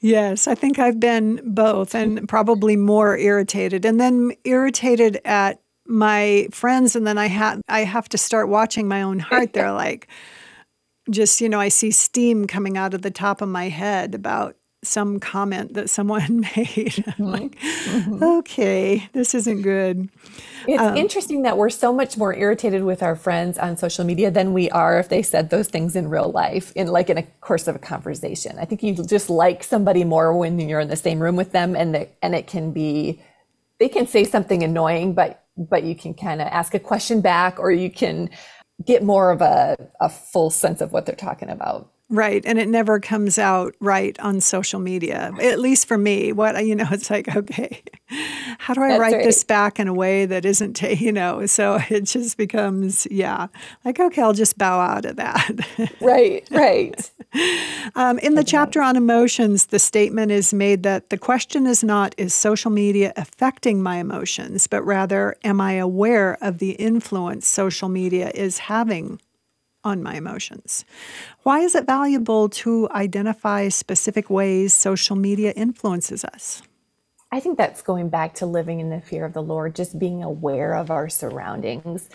Yes, 0.00 0.46
I 0.46 0.54
think 0.54 0.78
I've 0.78 1.00
been 1.00 1.40
both 1.42 1.94
and 1.94 2.28
probably 2.28 2.76
more 2.76 3.16
irritated. 3.16 3.84
And 3.84 3.98
then 3.98 4.32
irritated 4.44 5.20
at 5.24 5.60
my 5.88 6.48
friends 6.50 6.96
and 6.96 7.06
then 7.06 7.18
I 7.18 7.26
had 7.26 7.60
I 7.68 7.84
have 7.84 8.08
to 8.10 8.18
start 8.18 8.48
watching 8.48 8.88
my 8.88 9.02
own 9.02 9.18
heart. 9.18 9.52
They're 9.52 9.72
like 9.86 10.08
just, 11.10 11.40
you 11.40 11.48
know, 11.48 11.60
I 11.60 11.68
see 11.68 11.90
steam 11.90 12.46
coming 12.46 12.76
out 12.76 12.94
of 12.94 13.02
the 13.02 13.10
top 13.10 13.40
of 13.40 13.48
my 13.48 13.68
head 13.68 14.14
about 14.14 14.56
some 14.82 15.18
comment 15.18 15.74
that 15.74 15.90
someone 15.90 16.40
made. 16.56 17.04
I'm 17.06 17.12
mm-hmm. 17.12 17.24
like, 17.24 17.58
mm-hmm. 17.58 18.22
okay, 18.22 19.08
this 19.12 19.34
isn't 19.34 19.62
good. 19.62 20.08
It's 20.66 20.82
um, 20.82 20.96
interesting 20.96 21.42
that 21.42 21.56
we're 21.56 21.70
so 21.70 21.92
much 21.92 22.16
more 22.16 22.34
irritated 22.34 22.84
with 22.84 23.02
our 23.02 23.16
friends 23.16 23.58
on 23.58 23.76
social 23.76 24.04
media 24.04 24.30
than 24.30 24.52
we 24.52 24.70
are 24.70 24.98
if 24.98 25.08
they 25.08 25.22
said 25.22 25.50
those 25.50 25.68
things 25.68 25.96
in 25.96 26.08
real 26.08 26.30
life, 26.30 26.72
in 26.74 26.88
like 26.88 27.10
in 27.10 27.18
a 27.18 27.22
course 27.40 27.68
of 27.68 27.76
a 27.76 27.80
conversation. 27.80 28.58
I 28.58 28.64
think 28.64 28.82
you 28.82 28.94
just 28.94 29.30
like 29.30 29.64
somebody 29.64 30.04
more 30.04 30.36
when 30.36 30.58
you're 30.58 30.80
in 30.80 30.88
the 30.88 30.96
same 30.96 31.20
room 31.20 31.36
with 31.36 31.52
them, 31.52 31.74
and 31.74 31.94
the, 31.94 32.08
and 32.22 32.34
it 32.34 32.46
can 32.46 32.72
be, 32.72 33.20
they 33.78 33.88
can 33.88 34.06
say 34.06 34.24
something 34.24 34.62
annoying, 34.62 35.14
but 35.14 35.45
but 35.56 35.82
you 35.84 35.94
can 35.94 36.14
kind 36.14 36.40
of 36.40 36.48
ask 36.48 36.74
a 36.74 36.78
question 36.78 37.20
back, 37.20 37.58
or 37.58 37.70
you 37.70 37.90
can 37.90 38.30
get 38.84 39.02
more 39.02 39.30
of 39.30 39.40
a, 39.40 39.76
a 40.00 40.08
full 40.08 40.50
sense 40.50 40.80
of 40.80 40.92
what 40.92 41.06
they're 41.06 41.14
talking 41.14 41.48
about. 41.48 41.90
Right. 42.08 42.44
And 42.46 42.58
it 42.58 42.68
never 42.68 43.00
comes 43.00 43.36
out 43.36 43.74
right 43.80 44.16
on 44.20 44.40
social 44.40 44.78
media, 44.78 45.32
at 45.40 45.58
least 45.58 45.88
for 45.88 45.98
me. 45.98 46.32
What, 46.32 46.64
you 46.64 46.76
know, 46.76 46.86
it's 46.90 47.10
like, 47.10 47.34
okay, 47.34 47.82
how 48.58 48.74
do 48.74 48.82
I 48.82 48.88
That's 48.88 49.00
write 49.00 49.14
right. 49.14 49.24
this 49.24 49.42
back 49.42 49.80
in 49.80 49.88
a 49.88 49.94
way 49.94 50.24
that 50.26 50.44
isn't, 50.44 50.80
you 50.82 51.10
know, 51.10 51.46
so 51.46 51.80
it 51.90 52.02
just 52.02 52.36
becomes, 52.36 53.08
yeah, 53.10 53.48
like, 53.84 53.98
okay, 53.98 54.22
I'll 54.22 54.32
just 54.32 54.56
bow 54.56 54.78
out 54.80 55.04
of 55.04 55.16
that. 55.16 55.50
right, 56.00 56.46
right. 56.52 57.10
um, 57.96 58.20
in 58.20 58.34
the 58.34 58.44
chapter 58.44 58.80
on 58.80 58.96
emotions, 58.96 59.66
the 59.66 59.80
statement 59.80 60.30
is 60.30 60.54
made 60.54 60.84
that 60.84 61.10
the 61.10 61.18
question 61.18 61.66
is 61.66 61.82
not, 61.82 62.14
is 62.16 62.32
social 62.32 62.70
media 62.70 63.12
affecting 63.16 63.82
my 63.82 63.96
emotions, 63.96 64.68
but 64.68 64.82
rather, 64.82 65.34
am 65.42 65.60
I 65.60 65.72
aware 65.72 66.38
of 66.40 66.58
the 66.58 66.72
influence 66.72 67.48
social 67.48 67.88
media 67.88 68.30
is 68.32 68.58
having 68.58 69.20
on 69.86 70.02
my 70.02 70.16
emotions. 70.16 70.84
Why 71.44 71.60
is 71.60 71.76
it 71.76 71.86
valuable 71.86 72.48
to 72.48 72.88
identify 72.90 73.68
specific 73.68 74.28
ways 74.28 74.74
social 74.74 75.14
media 75.14 75.52
influences 75.52 76.24
us? 76.24 76.60
I 77.30 77.38
think 77.38 77.56
that's 77.56 77.82
going 77.82 78.08
back 78.08 78.34
to 78.34 78.46
living 78.46 78.80
in 78.80 78.90
the 78.90 79.00
fear 79.00 79.24
of 79.24 79.32
the 79.32 79.42
Lord, 79.42 79.76
just 79.76 79.98
being 79.98 80.24
aware 80.24 80.74
of 80.74 80.90
our 80.90 81.08
surroundings 81.08 82.10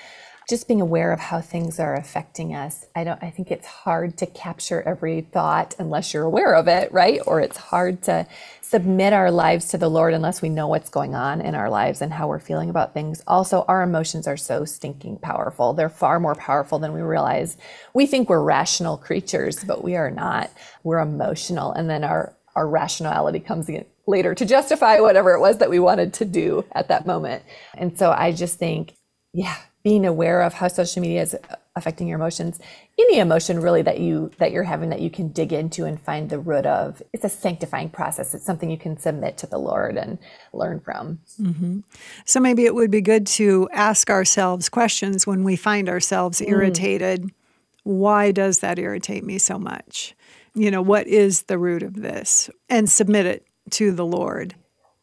just 0.50 0.68
being 0.68 0.82
aware 0.82 1.12
of 1.12 1.20
how 1.20 1.42
things 1.42 1.80
are 1.80 1.96
affecting 1.96 2.54
us. 2.54 2.86
I 2.96 3.04
don't 3.04 3.22
I 3.24 3.30
think 3.30 3.52
it's 3.52 3.68
hard 3.68 4.18
to 4.18 4.26
capture 4.26 4.82
every 4.82 5.22
thought 5.22 5.76
unless 5.80 6.14
you're 6.14 6.24
aware 6.24 6.56
of 6.56 6.68
it, 6.68 6.92
right? 6.92 7.22
Or 7.26 7.40
it's 7.40 7.58
hard 7.58 8.02
to 8.04 8.28
submit 8.62 9.14
our 9.14 9.32
lives 9.32 9.70
to 9.70 9.78
the 9.78 9.90
Lord 9.90 10.14
unless 10.14 10.42
we 10.42 10.50
know 10.50 10.68
what's 10.68 10.90
going 10.90 11.16
on 11.16 11.42
in 11.42 11.56
our 11.56 11.70
lives 11.70 12.02
and 12.02 12.14
how 12.14 12.28
we're 12.28 12.40
feeling 12.40 12.70
about 12.70 12.94
things. 12.94 13.22
Also, 13.28 13.66
our 13.68 13.84
emotions 13.84 14.28
are 14.28 14.38
so 14.38 14.66
stinking 14.66 15.18
powerful. 15.18 15.74
They're 15.74 15.90
far 15.90 16.20
more 16.20 16.36
powerful 16.36 16.80
than 16.80 16.94
we 16.94 17.02
realize. 17.02 17.58
We 17.94 18.06
think 18.08 18.30
we're 18.30 18.44
rational 18.44 18.98
creatures, 18.98 19.64
but 19.64 19.84
we 19.84 19.96
are 19.96 20.12
not. 20.12 20.52
We're 20.84 21.00
emotional 21.00 21.72
and 21.74 21.90
then 21.90 22.04
our 22.04 22.36
our 22.56 22.68
rationality 22.68 23.40
comes 23.40 23.70
in 23.70 23.86
later 24.08 24.36
to 24.36 24.46
justify 24.46 25.00
whatever 25.00 25.34
it 25.34 25.40
was 25.40 25.60
that 25.60 25.70
we 25.70 25.80
wanted 25.80 26.14
to 26.14 26.26
do 26.26 26.66
at 26.74 26.90
that 26.90 27.06
moment. 27.06 27.44
And 27.76 27.98
so 27.98 28.12
I 28.12 28.34
just 28.34 28.60
think 28.60 28.96
yeah, 29.34 29.56
being 29.84 30.06
aware 30.06 30.42
of 30.42 30.54
how 30.54 30.68
social 30.68 31.02
media 31.02 31.22
is 31.22 31.36
affecting 31.76 32.08
your 32.08 32.18
emotions 32.18 32.60
any 33.00 33.20
emotion 33.20 33.62
really 33.62 33.82
that 33.82 34.00
you 34.00 34.30
that 34.40 34.52
you're 34.52 34.64
having 34.64 34.90
that 34.90 35.00
you 35.00 35.10
can 35.10 35.30
dig 35.30 35.54
into 35.54 35.86
and 35.86 36.02
find 36.02 36.30
the 36.30 36.38
root 36.38 36.66
of 36.66 37.02
it's 37.14 37.24
a 37.24 37.30
sanctifying 37.30 37.90
process 37.90 38.34
it's 38.34 38.46
something 38.46 38.70
you 38.70 38.78
can 38.78 38.98
submit 38.98 39.38
to 39.38 39.48
the 39.48 39.58
lord 39.58 39.98
and 39.98 40.18
learn 40.52 40.80
from 40.82 41.20
mm-hmm. 41.40 41.80
so 42.26 42.40
maybe 42.40 42.66
it 42.66 42.76
would 42.76 42.92
be 42.92 43.02
good 43.02 43.26
to 43.26 43.70
ask 43.72 44.10
ourselves 44.10 44.68
questions 44.68 45.26
when 45.26 45.44
we 45.44 45.56
find 45.56 45.88
ourselves 45.88 46.42
mm. 46.42 46.50
irritated 46.50 47.24
mm. 47.24 47.32
why 47.84 48.32
does 48.32 48.60
that 48.60 48.78
irritate 48.78 49.24
me 49.24 49.38
so 49.38 49.58
much 49.58 50.14
you 50.54 50.70
know 50.70 50.82
what 50.82 51.08
is 51.08 51.44
the 51.44 51.58
root 51.58 51.84
of 51.84 52.02
this 52.02 52.50
and 52.70 52.90
submit 52.90 53.26
it 53.26 53.48
to 53.70 53.94
the 53.94 54.06
lord 54.06 54.56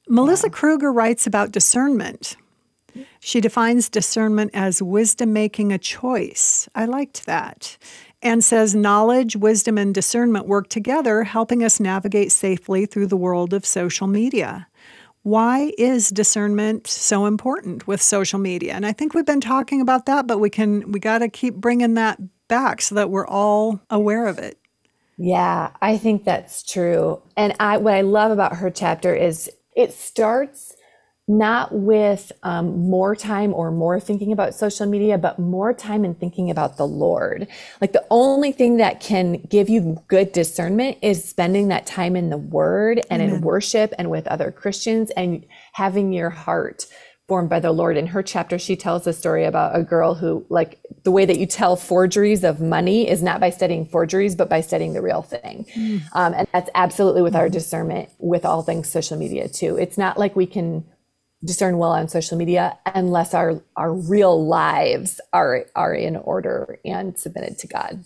melissa 0.07 0.49
yeah. 0.49 0.53
kruger 0.53 0.93
writes 0.93 1.27
about 1.27 1.51
discernment 1.51 2.37
she 3.21 3.41
defines 3.41 3.89
discernment 3.89 4.51
as 4.55 4.83
wisdom 4.83 5.33
making 5.33 5.73
a 5.73 5.79
choice. 5.79 6.69
I 6.75 6.85
liked 6.85 7.27
that. 7.27 7.77
And 8.21 8.43
says 8.43 8.75
knowledge, 8.75 9.37
wisdom, 9.37 9.79
and 9.79 9.95
discernment 9.95 10.47
work 10.47 10.69
together, 10.69 11.25
helping 11.25 11.63
us 11.63 11.79
navigate 11.79 12.33
safely 12.33 12.85
through 12.85 13.07
the 13.07 13.17
world 13.17 13.55
of 13.55 13.65
social 13.65 14.09
media. 14.09 14.67
Why 15.23 15.73
is 15.79 16.09
discernment 16.09 16.87
so 16.87 17.27
important 17.27 17.87
with 17.87 18.03
social 18.03 18.39
media? 18.39 18.73
And 18.73 18.87
I 18.87 18.93
think 18.93 19.15
we've 19.15 19.27
been 19.27 19.41
talking 19.41 19.81
about 19.81 20.07
that, 20.07 20.27
but 20.27 20.39
we 20.39 20.51
can 20.51 20.91
we 20.91 20.99
got 20.99 21.19
to 21.19 21.29
keep 21.29 21.55
bringing 21.55 21.95
that 21.95 22.19
back 22.49 22.81
so 22.81 22.95
that 22.95 23.11
we're 23.11 23.27
all 23.27 23.81
aware 23.91 24.27
of 24.27 24.39
it. 24.39 24.59
Yeah, 25.17 25.73
I 25.83 25.99
think 25.99 26.25
that's 26.25 26.63
true. 26.63 27.21
And 27.37 27.55
I 27.61 27.77
what 27.77 27.95
I 27.95 28.01
love 28.01 28.31
about 28.31 28.57
her 28.57 28.71
chapter 28.71 29.15
is 29.15 29.51
it 29.77 29.93
starts 29.93 30.75
not 31.29 31.73
with 31.73 32.33
um, 32.43 32.89
more 32.89 33.15
time 33.15 33.53
or 33.53 33.71
more 33.71 34.01
thinking 34.01 34.33
about 34.33 34.55
social 34.55 34.87
media, 34.87 35.19
but 35.19 35.39
more 35.39 35.75
time 35.75 36.05
in 36.05 36.15
thinking 36.15 36.51
about 36.51 36.79
the 36.79 36.87
Lord. 36.87 37.47
Like 37.81 37.93
the 37.93 38.07
only 38.11 38.51
thing 38.51 38.79
that 38.79 39.01
can 39.01 39.43
give 39.43 39.69
you 39.69 40.03
good 40.09 40.33
discernment 40.33 40.97
is 41.03 41.23
spending 41.23 41.69
that 41.69 41.87
time 41.87 42.17
in 42.17 42.31
the 42.31 42.39
Word 42.39 43.03
and 43.11 43.21
Amen. 43.21 43.37
in 43.37 43.41
worship 43.43 43.93
and 43.99 44.11
with 44.11 44.27
other 44.27 44.51
Christians 44.51 45.11
and 45.11 45.45
having 45.75 46.15
your 46.15 46.31
heart 46.31 46.87
formed 47.27 47.51
by 47.51 47.61
the 47.61 47.73
Lord. 47.73 47.99
In 47.99 48.07
her 48.07 48.23
chapter, 48.23 48.59
she 48.59 48.75
tells 48.75 49.07
a 49.07 49.13
story 49.13 49.45
about 49.45 49.79
a 49.79 49.83
girl 49.83 50.15
who, 50.15 50.47
like, 50.49 50.81
the 51.03 51.11
way 51.11 51.27
that 51.27 51.39
you 51.39 51.45
tell 51.45 51.77
forgeries 51.77 52.43
of 52.43 52.59
money 52.59 53.07
is 53.07 53.23
not 53.23 53.39
by 53.39 53.51
studying 53.51 53.85
forgeries, 53.85 54.35
but 54.35 54.49
by 54.49 54.63
studying 54.63 54.95
the 54.95 55.03
real 55.03 55.21
thing. 55.21 55.67
Mm. 55.77 56.03
Um, 56.15 56.33
and 56.33 56.49
that's 56.55 56.71
absolutely 56.75 57.21
with 57.21 57.37
our 57.37 57.51
discernment 57.51 58.09
with 58.19 58.47
all 58.47 58.63
things 58.63 58.89
social 58.89 59.19
media, 59.19 59.47
too. 59.47 59.77
It's 59.77 59.99
not 59.99 60.19
like 60.19 60.37
we 60.37 60.47
can 60.47 60.87
discern 61.45 61.79
well 61.79 61.93
on 61.93 62.09
social 62.09 62.37
media 62.37 62.79
unless 62.87 63.35
our 63.35 63.63
our 63.77 63.93
real 63.93 64.47
lives 64.47 65.21
are 65.33 65.67
are 65.77 65.95
in 65.95 66.17
order 66.17 66.79
and 66.85 67.19
submitted 67.19 67.59
to 67.59 67.67
God. 67.67 68.05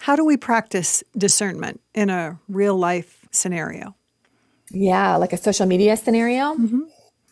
How 0.00 0.16
do 0.16 0.24
we 0.24 0.36
practice 0.36 1.02
discernment 1.16 1.80
in 1.94 2.10
a 2.10 2.38
real 2.48 2.76
life 2.76 3.26
scenario? 3.30 3.94
Yeah, 4.70 5.16
like 5.16 5.32
a 5.32 5.36
social 5.36 5.66
media 5.66 5.96
scenario. 5.96 6.54
Mm-hmm. 6.54 6.80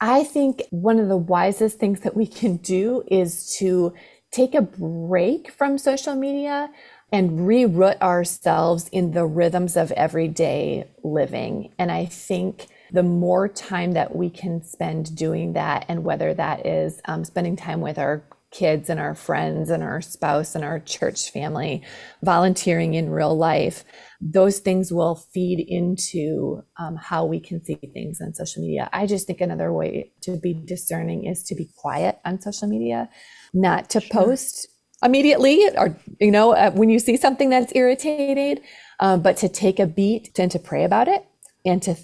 I 0.01 0.25
think 0.25 0.63
one 0.71 0.99
of 0.99 1.09
the 1.09 1.17
wisest 1.17 1.79
things 1.79 2.01
that 2.01 2.17
we 2.17 2.27
can 2.27 2.57
do 2.57 3.03
is 3.07 3.55
to 3.59 3.93
take 4.31 4.55
a 4.55 4.63
break 4.63 5.51
from 5.51 5.77
social 5.77 6.15
media 6.15 6.71
and 7.13 7.41
reroot 7.41 8.01
ourselves 8.01 8.89
in 8.93 9.13
the 9.13 9.27
rhythms 9.27 9.77
of 9.77 9.91
everyday 9.93 10.87
living. 11.03 11.73
And 11.79 11.91
I 11.91 12.07
think 12.07 12.69
the 12.93 13.03
more 13.03 13.49
time 13.49 13.93
that 13.93 14.15
we 14.15 14.31
can 14.31 14.63
spend 14.63 15.15
doing 15.17 15.53
that, 15.55 15.85
and 15.89 16.05
whether 16.05 16.35
that 16.35 16.67
is 16.67 17.01
um, 17.05 17.25
spending 17.25 17.57
time 17.57 17.81
with 17.81 17.99
our 17.99 18.25
kids 18.51 18.91
and 18.91 18.99
our 18.99 19.15
friends 19.15 19.71
and 19.71 19.83
our 19.83 20.01
spouse 20.01 20.57
and 20.57 20.65
our 20.65 20.81
church 20.81 21.31
family, 21.31 21.83
volunteering 22.23 22.95
in 22.95 23.09
real 23.09 23.37
life, 23.37 23.85
those 24.21 24.59
things 24.59 24.93
will 24.93 25.15
feed 25.15 25.65
into 25.69 26.61
um, 26.77 26.97
how 26.97 27.25
we 27.25 27.39
can 27.39 27.65
see 27.65 27.77
things 27.77 28.21
on 28.21 28.35
social 28.35 28.61
media. 28.61 28.91
I 28.93 29.07
just 29.07 29.27
think 29.27 29.41
another 29.41 29.73
way 29.73 30.11
to 30.23 30.37
be 30.37 30.53
discerning 30.53 31.27
is 31.27 31.45
to 31.45 31.55
be 31.55 31.71
quiet 31.77 32.19
on 32.25 32.41
social 32.41 32.69
media, 32.69 33.09
not 33.55 33.89
to 33.91 34.01
sure. 34.01 34.11
post 34.11 34.67
immediately 35.03 35.65
or, 35.77 35.97
you 36.19 36.33
know, 36.33 36.53
uh, 36.53 36.73
when 36.73 36.91
you 36.91 36.99
see 36.99 37.17
something 37.17 37.51
that's 37.51 37.73
irritated, 37.77 38.63
um, 38.99 39.23
but 39.23 39.37
to 39.39 39.49
take 39.49 39.79
a 39.79 39.87
beat 39.87 40.39
and 40.39 40.51
to 40.51 40.59
pray 40.59 40.85
about 40.85 41.07
it 41.07 41.25
and 41.65 41.83
to 41.83 41.95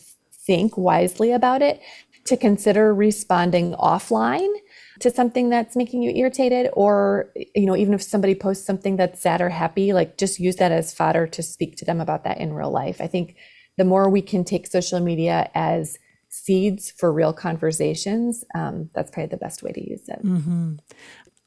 think 0.46 0.76
wisely 0.76 1.32
about 1.32 1.62
it, 1.62 1.80
to 2.26 2.36
consider 2.36 2.94
responding 2.94 3.72
offline 3.74 4.52
to 5.00 5.10
something 5.10 5.48
that's 5.48 5.76
making 5.76 6.02
you 6.02 6.10
irritated 6.10 6.70
or 6.72 7.30
you 7.54 7.66
know 7.66 7.76
even 7.76 7.94
if 7.94 8.02
somebody 8.02 8.34
posts 8.34 8.66
something 8.66 8.96
that's 8.96 9.20
sad 9.20 9.40
or 9.40 9.48
happy 9.48 9.92
like 9.92 10.18
just 10.18 10.40
use 10.40 10.56
that 10.56 10.72
as 10.72 10.92
fodder 10.92 11.26
to 11.26 11.42
speak 11.42 11.76
to 11.76 11.84
them 11.84 12.00
about 12.00 12.24
that 12.24 12.38
in 12.38 12.52
real 12.52 12.70
life 12.70 13.00
i 13.00 13.06
think 13.06 13.36
the 13.76 13.84
more 13.84 14.08
we 14.08 14.22
can 14.22 14.44
take 14.44 14.66
social 14.66 15.00
media 15.00 15.50
as 15.54 15.98
seeds 16.28 16.90
for 16.90 17.12
real 17.12 17.32
conversations 17.32 18.44
um, 18.54 18.90
that's 18.94 19.10
probably 19.10 19.28
the 19.28 19.36
best 19.36 19.62
way 19.62 19.70
to 19.70 19.88
use 19.88 20.08
it 20.08 20.24
mm-hmm. 20.24 20.74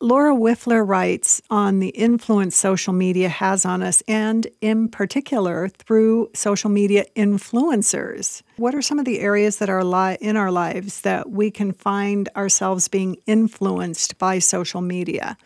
Laura 0.02 0.34
Wifler 0.34 0.88
writes 0.88 1.42
on 1.50 1.80
the 1.80 1.90
influence 1.90 2.56
social 2.56 2.94
media 2.94 3.28
has 3.28 3.66
on 3.66 3.84
us, 3.84 4.02
and 4.08 4.48
in 4.62 4.88
particular 4.88 5.68
through 5.68 6.30
social 6.34 6.70
media 6.70 7.04
influencers. 7.18 8.42
What 8.56 8.74
are 8.74 8.82
some 8.82 8.98
of 8.98 9.04
the 9.04 9.20
areas 9.20 9.58
that 9.58 9.70
are 9.70 9.84
li- 9.84 10.18
in 10.22 10.38
our 10.38 10.52
lives 10.52 11.02
that 11.02 11.30
we 11.32 11.52
can 11.52 11.74
find 11.74 12.30
ourselves 12.38 12.88
being 12.88 13.18
influenced 13.26 14.18
by 14.18 14.40
social 14.40 14.80
media? 14.80 15.38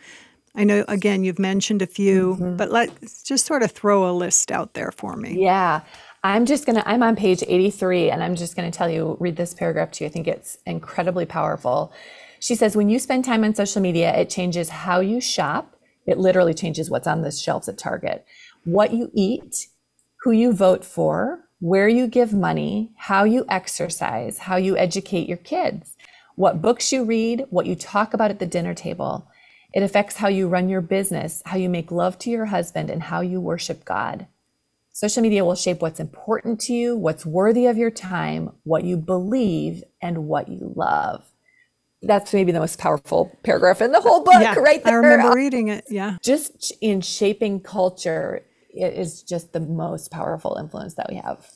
I 0.54 0.62
know, 0.62 0.84
again, 0.86 1.24
you've 1.24 1.40
mentioned 1.40 1.82
a 1.82 1.86
few, 1.86 2.36
mm-hmm. 2.36 2.56
but 2.56 2.70
let's 2.70 3.24
just 3.24 3.46
sort 3.46 3.64
of 3.64 3.72
throw 3.72 4.08
a 4.08 4.12
list 4.12 4.52
out 4.52 4.74
there 4.74 4.92
for 4.92 5.16
me. 5.16 5.42
Yeah. 5.42 5.80
I'm 6.22 6.46
just 6.46 6.64
going 6.64 6.76
to, 6.76 6.88
I'm 6.88 7.02
on 7.02 7.16
page 7.16 7.42
83, 7.46 8.10
and 8.10 8.22
I'm 8.22 8.36
just 8.36 8.54
going 8.54 8.70
to 8.70 8.76
tell 8.76 8.88
you, 8.88 9.16
read 9.18 9.36
this 9.36 9.52
paragraph 9.52 9.90
to 9.92 10.04
you. 10.04 10.08
I 10.08 10.12
think 10.12 10.28
it's 10.28 10.58
incredibly 10.64 11.26
powerful. 11.26 11.92
She 12.44 12.54
says, 12.54 12.76
when 12.76 12.90
you 12.90 12.98
spend 12.98 13.24
time 13.24 13.42
on 13.42 13.54
social 13.54 13.80
media, 13.80 14.14
it 14.14 14.28
changes 14.28 14.68
how 14.68 15.00
you 15.00 15.18
shop. 15.18 15.76
It 16.04 16.18
literally 16.18 16.52
changes 16.52 16.90
what's 16.90 17.06
on 17.06 17.22
the 17.22 17.32
shelves 17.32 17.70
at 17.70 17.78
Target, 17.78 18.26
what 18.64 18.92
you 18.92 19.10
eat, 19.14 19.68
who 20.20 20.30
you 20.30 20.52
vote 20.52 20.84
for, 20.84 21.48
where 21.60 21.88
you 21.88 22.06
give 22.06 22.34
money, 22.34 22.92
how 22.98 23.24
you 23.24 23.46
exercise, 23.48 24.36
how 24.36 24.56
you 24.56 24.76
educate 24.76 25.26
your 25.26 25.38
kids, 25.38 25.96
what 26.34 26.60
books 26.60 26.92
you 26.92 27.02
read, 27.04 27.46
what 27.48 27.64
you 27.64 27.74
talk 27.74 28.12
about 28.12 28.30
at 28.30 28.40
the 28.40 28.46
dinner 28.46 28.74
table. 28.74 29.26
It 29.72 29.82
affects 29.82 30.16
how 30.16 30.28
you 30.28 30.46
run 30.46 30.68
your 30.68 30.82
business, 30.82 31.40
how 31.46 31.56
you 31.56 31.70
make 31.70 31.90
love 31.90 32.18
to 32.18 32.30
your 32.30 32.44
husband, 32.44 32.90
and 32.90 33.04
how 33.04 33.22
you 33.22 33.40
worship 33.40 33.86
God. 33.86 34.26
Social 34.92 35.22
media 35.22 35.46
will 35.46 35.54
shape 35.54 35.80
what's 35.80 35.98
important 35.98 36.60
to 36.60 36.74
you, 36.74 36.94
what's 36.94 37.24
worthy 37.24 37.64
of 37.64 37.78
your 37.78 37.90
time, 37.90 38.52
what 38.64 38.84
you 38.84 38.98
believe, 38.98 39.82
and 40.02 40.28
what 40.28 40.48
you 40.50 40.74
love 40.76 41.24
that's 42.06 42.32
maybe 42.32 42.52
the 42.52 42.60
most 42.60 42.78
powerful 42.78 43.36
paragraph 43.42 43.80
in 43.80 43.92
the 43.92 44.00
whole 44.00 44.22
book, 44.24 44.34
yeah, 44.40 44.54
right 44.54 44.82
there. 44.82 44.94
I 44.94 44.96
remember 44.96 45.34
reading 45.34 45.68
it. 45.68 45.84
Yeah. 45.88 46.16
Just 46.22 46.72
in 46.80 47.00
shaping 47.00 47.60
culture, 47.60 48.44
it 48.70 48.94
is 48.94 49.22
just 49.22 49.52
the 49.52 49.60
most 49.60 50.10
powerful 50.10 50.56
influence 50.58 50.94
that 50.94 51.08
we 51.08 51.16
have. 51.16 51.50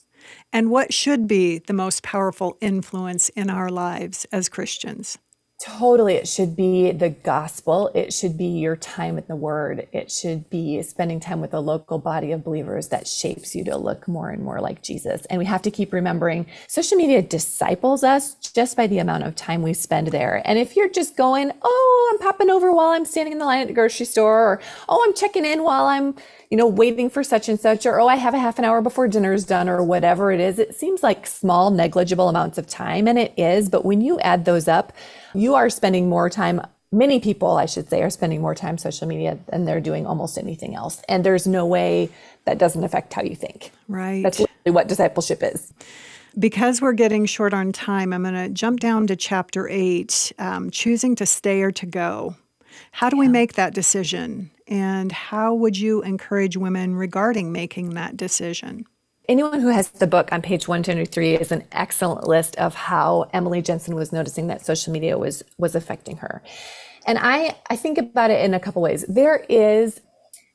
And 0.52 0.70
what 0.70 0.92
should 0.92 1.26
be 1.26 1.58
the 1.58 1.72
most 1.72 2.02
powerful 2.02 2.56
influence 2.60 3.28
in 3.30 3.50
our 3.50 3.70
lives 3.70 4.26
as 4.32 4.48
Christians? 4.48 5.18
Totally. 5.60 6.14
It 6.14 6.28
should 6.28 6.54
be 6.54 6.92
the 6.92 7.10
gospel. 7.10 7.90
It 7.92 8.12
should 8.12 8.38
be 8.38 8.46
your 8.46 8.76
time 8.76 9.18
in 9.18 9.24
the 9.26 9.34
word. 9.34 9.88
It 9.90 10.08
should 10.08 10.48
be 10.50 10.80
spending 10.82 11.18
time 11.18 11.40
with 11.40 11.52
a 11.52 11.58
local 11.58 11.98
body 11.98 12.30
of 12.30 12.44
believers 12.44 12.88
that 12.88 13.08
shapes 13.08 13.56
you 13.56 13.64
to 13.64 13.76
look 13.76 14.06
more 14.06 14.30
and 14.30 14.44
more 14.44 14.60
like 14.60 14.82
Jesus. 14.82 15.26
And 15.26 15.38
we 15.40 15.46
have 15.46 15.62
to 15.62 15.72
keep 15.72 15.92
remembering 15.92 16.46
social 16.68 16.96
media 16.96 17.22
disciples 17.22 18.04
us 18.04 18.36
just 18.36 18.76
by 18.76 18.86
the 18.86 19.00
amount 19.00 19.24
of 19.24 19.34
time 19.34 19.62
we 19.62 19.74
spend 19.74 20.08
there. 20.08 20.42
And 20.44 20.60
if 20.60 20.76
you're 20.76 20.88
just 20.88 21.16
going, 21.16 21.50
oh, 21.62 22.10
I'm 22.12 22.20
popping 22.24 22.50
over 22.50 22.72
while 22.72 22.90
I'm 22.90 23.04
standing 23.04 23.32
in 23.32 23.38
the 23.40 23.44
line 23.44 23.62
at 23.62 23.66
the 23.66 23.74
grocery 23.74 24.06
store, 24.06 24.52
or 24.52 24.60
oh, 24.88 25.04
I'm 25.04 25.14
checking 25.14 25.44
in 25.44 25.64
while 25.64 25.86
I'm 25.86 26.14
you 26.50 26.56
know, 26.56 26.66
waiting 26.66 27.10
for 27.10 27.22
such 27.22 27.48
and 27.48 27.60
such, 27.60 27.84
or 27.84 28.00
oh, 28.00 28.08
I 28.08 28.16
have 28.16 28.34
a 28.34 28.38
half 28.38 28.58
an 28.58 28.64
hour 28.64 28.80
before 28.80 29.06
dinner 29.08 29.32
is 29.32 29.44
done, 29.44 29.68
or 29.68 29.82
whatever 29.82 30.32
it 30.32 30.40
is. 30.40 30.58
It 30.58 30.74
seems 30.74 31.02
like 31.02 31.26
small, 31.26 31.70
negligible 31.70 32.28
amounts 32.28 32.56
of 32.56 32.66
time, 32.66 33.06
and 33.06 33.18
it 33.18 33.34
is. 33.36 33.68
But 33.68 33.84
when 33.84 34.00
you 34.00 34.18
add 34.20 34.44
those 34.44 34.66
up, 34.66 34.92
you 35.34 35.54
are 35.54 35.68
spending 35.68 36.08
more 36.08 36.30
time. 36.30 36.60
Many 36.90 37.20
people, 37.20 37.58
I 37.58 37.66
should 37.66 37.90
say, 37.90 38.02
are 38.02 38.08
spending 38.08 38.40
more 38.40 38.54
time 38.54 38.78
social 38.78 39.06
media 39.06 39.38
than 39.50 39.66
they're 39.66 39.80
doing 39.80 40.06
almost 40.06 40.38
anything 40.38 40.74
else. 40.74 41.02
And 41.06 41.22
there's 41.22 41.46
no 41.46 41.66
way 41.66 42.08
that 42.46 42.56
doesn't 42.56 42.82
affect 42.82 43.12
how 43.12 43.22
you 43.22 43.36
think. 43.36 43.70
Right. 43.88 44.22
That's 44.22 44.40
literally 44.40 44.74
what 44.74 44.88
discipleship 44.88 45.42
is. 45.42 45.74
Because 46.38 46.80
we're 46.80 46.92
getting 46.92 47.26
short 47.26 47.52
on 47.52 47.72
time, 47.72 48.14
I'm 48.14 48.22
going 48.22 48.34
to 48.34 48.48
jump 48.48 48.80
down 48.80 49.06
to 49.08 49.16
chapter 49.16 49.68
eight 49.68 50.32
um, 50.38 50.70
choosing 50.70 51.14
to 51.16 51.26
stay 51.26 51.60
or 51.60 51.72
to 51.72 51.84
go. 51.84 52.36
How 52.98 53.08
do 53.08 53.16
yeah. 53.16 53.20
we 53.20 53.28
make 53.28 53.52
that 53.52 53.74
decision? 53.74 54.50
And 54.66 55.12
how 55.12 55.54
would 55.54 55.78
you 55.78 56.02
encourage 56.02 56.56
women 56.56 56.96
regarding 56.96 57.52
making 57.52 57.90
that 57.90 58.16
decision? 58.16 58.86
Anyone 59.28 59.60
who 59.60 59.68
has 59.68 59.88
the 59.90 60.08
book 60.08 60.32
on 60.32 60.42
page 60.42 60.66
123 60.66 61.36
is 61.36 61.52
an 61.52 61.62
excellent 61.70 62.26
list 62.26 62.56
of 62.56 62.74
how 62.74 63.30
Emily 63.32 63.62
Jensen 63.62 63.94
was 63.94 64.12
noticing 64.12 64.48
that 64.48 64.66
social 64.66 64.92
media 64.92 65.16
was 65.16 65.44
was 65.58 65.76
affecting 65.76 66.16
her. 66.16 66.42
And 67.06 67.20
I 67.20 67.54
I 67.70 67.76
think 67.76 67.98
about 67.98 68.32
it 68.32 68.44
in 68.44 68.52
a 68.52 68.58
couple 68.58 68.82
ways. 68.82 69.04
There 69.08 69.46
is 69.48 70.00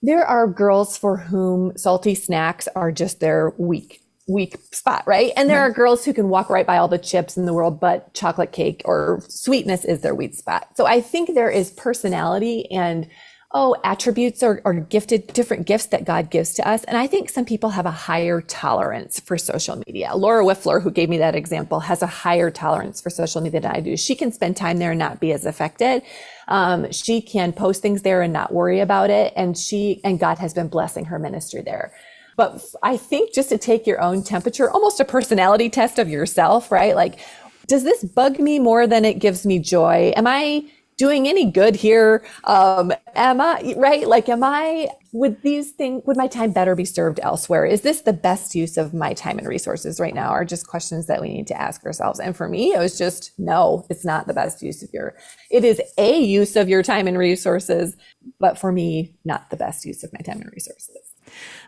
there 0.02 0.26
are 0.26 0.46
girls 0.46 0.98
for 0.98 1.16
whom 1.16 1.78
salty 1.78 2.14
snacks 2.14 2.68
are 2.76 2.92
just 2.92 3.22
their 3.22 3.54
week 3.58 4.03
weak 4.28 4.58
spot, 4.72 5.04
right? 5.06 5.32
And 5.36 5.50
there 5.50 5.60
are 5.60 5.70
girls 5.70 6.06
who 6.06 6.14
can 6.14 6.30
walk 6.30 6.50
right 6.50 6.66
by 6.66 6.78
all 6.78 6.88
the 6.88 6.98
chips 6.98 7.36
in 7.38 7.46
the 7.46 7.54
world, 7.54 7.80
but 7.80 8.14
chocolate 8.14 8.52
cake 8.52 8.82
or 8.86 9.22
sweetness 9.28 9.84
is 9.86 10.02
their 10.02 10.16
weak 10.16 10.34
spot. 10.34 10.70
So 10.76 10.86
I 10.86 11.02
think 11.02 11.34
there 11.34 11.50
is 11.50 11.72
personality 11.72 12.70
and 12.72 13.10
oh, 13.54 13.76
attributes 13.84 14.42
or, 14.42 14.62
or 14.66 14.74
gifted, 14.74 15.28
different 15.28 15.68
gifts 15.68 15.88
that 15.88 16.06
God 16.06 16.32
gives 16.32 16.54
to 16.56 16.68
us. 16.68 16.84
And 16.86 16.98
I 16.98 17.06
think 17.06 17.30
some 17.30 17.46
people 17.46 17.70
have 17.70 17.86
a 17.86 17.92
higher 17.92 18.42
tolerance 18.42 19.20
for 19.20 19.38
social 19.38 19.82
media. 19.86 20.16
Laura 20.16 20.44
Wifler, 20.44 20.82
who 20.82 20.90
gave 20.90 21.08
me 21.08 21.20
that 21.20 21.36
example, 21.36 21.80
has 21.82 22.02
a 22.02 22.08
higher 22.08 22.50
tolerance 22.50 23.00
for 23.00 23.12
social 23.12 23.42
media 23.42 23.62
than 23.62 23.72
I 23.72 23.80
do. 23.80 23.96
She 23.96 24.16
can 24.16 24.32
spend 24.32 24.58
time 24.58 24.80
there 24.80 24.92
and 24.92 25.00
not 25.00 25.20
be 25.20 25.32
as 25.34 25.46
affected. 25.46 26.02
Um, 26.48 26.92
she 26.92 27.22
can 27.22 27.54
post 27.54 27.82
things 27.82 28.02
there 28.02 28.24
and 28.24 28.34
not 28.34 28.52
worry 28.52 28.80
about 28.80 29.12
it. 29.12 29.34
And 29.36 29.56
she, 29.56 30.02
and 30.04 30.20
God 30.20 30.40
has 30.40 30.54
been 30.54 30.68
blessing 30.68 31.06
her 31.06 31.20
ministry 31.20 31.62
there. 31.62 31.94
But 32.36 32.64
I 32.82 32.98
think 32.98 33.34
just 33.34 33.50
to 33.50 33.58
take 33.58 33.86
your 33.86 34.02
own 34.02 34.24
temperature, 34.24 34.70
almost 34.70 35.00
a 35.00 35.06
personality 35.06 35.70
test 35.70 36.00
of 36.00 36.10
yourself, 36.10 36.72
right? 36.72 36.96
Like, 36.96 37.20
does 37.68 37.84
this 37.84 38.04
bug 38.04 38.40
me 38.40 38.60
more 38.60 38.88
than 38.88 39.06
it 39.06 39.20
gives 39.20 39.46
me 39.46 39.60
joy? 39.60 40.12
Am 40.16 40.28
I 40.28 40.66
doing 40.98 41.28
any 41.28 41.50
good 41.50 41.76
here? 41.76 42.24
Um, 42.44 42.92
am 43.16 43.42
I 43.42 43.74
right? 43.78 44.08
Like, 44.08 44.30
am 44.30 44.44
I 44.44 44.90
would 45.12 45.42
these 45.44 45.72
things 45.72 46.02
would 46.06 46.18
my 46.18 46.28
time 46.28 46.52
better 46.52 46.76
be 46.76 46.86
served 46.86 47.20
elsewhere? 47.22 47.66
Is 47.66 47.82
this 47.82 48.02
the 48.02 48.14
best 48.14 48.56
use 48.56 48.78
of 48.78 48.94
my 48.94 49.14
time 49.14 49.38
and 49.38 49.48
resources 49.48 50.00
right 50.00 50.14
now? 50.14 50.30
Are 50.30 50.44
just 50.44 50.68
questions 50.68 51.08
that 51.08 51.22
we 51.22 51.30
need 51.30 51.48
to 51.48 51.62
ask 51.62 51.86
ourselves. 51.86 52.20
And 52.20 52.36
for 52.36 52.50
me, 52.50 52.74
it 52.74 52.80
was 52.80 52.98
just 52.98 53.32
no, 53.38 53.86
it's 53.90 54.04
not 54.04 54.28
the 54.28 54.34
best 54.34 54.62
use 54.62 54.84
of 54.84 54.90
your. 54.92 55.16
It 55.52 55.64
is 55.64 55.82
a 55.98 56.20
use 56.20 56.56
of 56.56 56.68
your 56.68 56.84
time 56.84 57.08
and 57.08 57.18
resources, 57.18 57.96
but 58.40 58.58
for 58.58 58.72
me, 58.72 59.16
not 59.24 59.50
the 59.50 59.58
best 59.58 59.86
use 59.86 60.04
of 60.04 60.12
my 60.14 60.20
time 60.20 60.42
and 60.42 60.52
resources. 60.52 61.13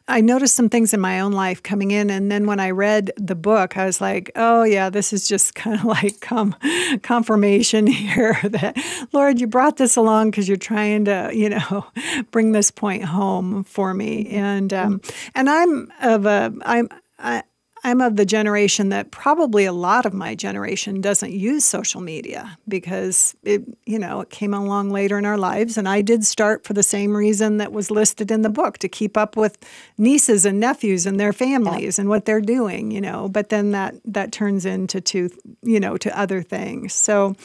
I 0.08 0.22
noticed 0.22 0.56
some 0.56 0.70
things 0.70 0.94
in 0.94 1.00
my 1.00 1.20
own 1.20 1.32
life 1.32 1.64
coming 1.64 1.92
in. 1.92 2.10
And 2.10 2.32
then 2.32 2.46
when 2.46 2.60
I 2.60 2.70
read 2.70 3.12
the 3.18 3.36
book, 3.36 3.76
I 3.76 3.86
was 3.86 4.00
like, 4.00 4.32
oh, 4.36 4.64
yeah, 4.64 4.90
this 4.90 5.12
is 5.12 5.28
just 5.28 5.56
kind 5.56 5.80
of 5.80 5.86
like 5.86 6.20
com- 6.22 6.56
confirmation 7.02 7.88
here 7.88 8.40
that, 8.44 8.78
Lord, 9.12 9.40
you 9.40 9.48
brought 9.48 9.78
this 9.78 9.96
along 9.96 10.32
because 10.32 10.48
you're 10.48 10.58
trying 10.58 11.06
to, 11.06 11.32
you 11.34 11.50
know, 11.50 11.88
bring 12.32 12.52
this 12.52 12.72
point 12.72 13.06
home 13.06 13.64
for 13.64 13.94
me. 13.94 14.28
And, 14.30 14.74
um, 14.74 15.02
and 15.34 15.50
I'm 15.50 15.92
of 16.02 16.26
a, 16.26 16.54
I'm, 16.64 16.90
I, 17.18 17.44
I'm 17.86 18.02
of 18.02 18.16
the 18.16 18.26
generation 18.26 18.90
that 18.90 19.12
probably 19.12 19.64
a 19.64 19.72
lot 19.72 20.08
of 20.08 20.14
my 20.14 20.34
generation 20.34 21.02
doesn't 21.02 21.32
use 21.32 21.64
social 21.64 22.02
media 22.02 22.58
because 22.68 23.36
it, 23.44 23.62
you 23.86 24.00
know, 24.00 24.22
it 24.22 24.32
came 24.32 24.56
along 24.56 24.90
later 24.90 25.20
in 25.20 25.26
our 25.26 25.38
lives. 25.38 25.78
And 25.78 25.88
I 25.88 26.02
did 26.02 26.26
start 26.26 26.64
for 26.64 26.74
the 26.74 26.82
same 26.82 27.16
reason 27.16 27.58
that 27.58 27.72
was 27.72 27.92
listed 27.92 28.32
in 28.32 28.42
the 28.42 28.50
book 28.50 28.80
to 28.80 28.90
keep 28.90 29.16
up 29.16 29.38
with 29.38 29.60
nieces 30.00 30.48
and 30.48 30.60
nephews 30.60 31.06
and 31.06 31.20
their 31.20 31.32
families 31.32 32.00
yeah. 32.00 32.02
and 32.02 32.10
what 32.10 32.26
they're 32.26 32.42
doing, 32.42 32.90
you 32.90 33.00
know. 33.00 33.30
But 33.30 33.50
then 33.50 33.70
that 33.72 33.94
that 34.06 34.32
turns 34.32 34.66
into 34.66 35.00
to, 35.02 35.30
you 35.62 35.80
know, 35.80 35.96
to 35.98 36.20
other 36.20 36.42
things. 36.42 36.92
So 36.96 37.36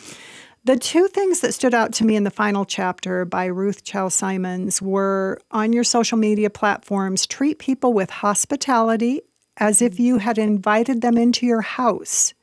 the 0.64 0.79
two 0.79 1.07
things 1.09 1.40
that 1.40 1.53
stood 1.53 1.74
out 1.74 1.92
to 1.94 2.07
me 2.07 2.16
in 2.16 2.24
the 2.24 2.31
final 2.31 2.64
chapter 2.64 3.26
by 3.26 3.44
Ruth 3.44 3.85
Chou 3.85 4.09
Simons 4.09 4.81
were 4.81 5.38
on 5.50 5.74
your 5.74 5.85
social 5.85 6.16
media 6.16 6.48
platforms, 6.48 7.26
treat 7.26 7.59
people 7.59 7.92
with 7.92 8.09
hospitality 8.09 9.20
as 9.60 9.80
if 9.80 10.00
you 10.00 10.18
had 10.18 10.38
invited 10.38 11.02
them 11.02 11.16
into 11.16 11.46
your 11.46 11.60
house. 11.60 12.34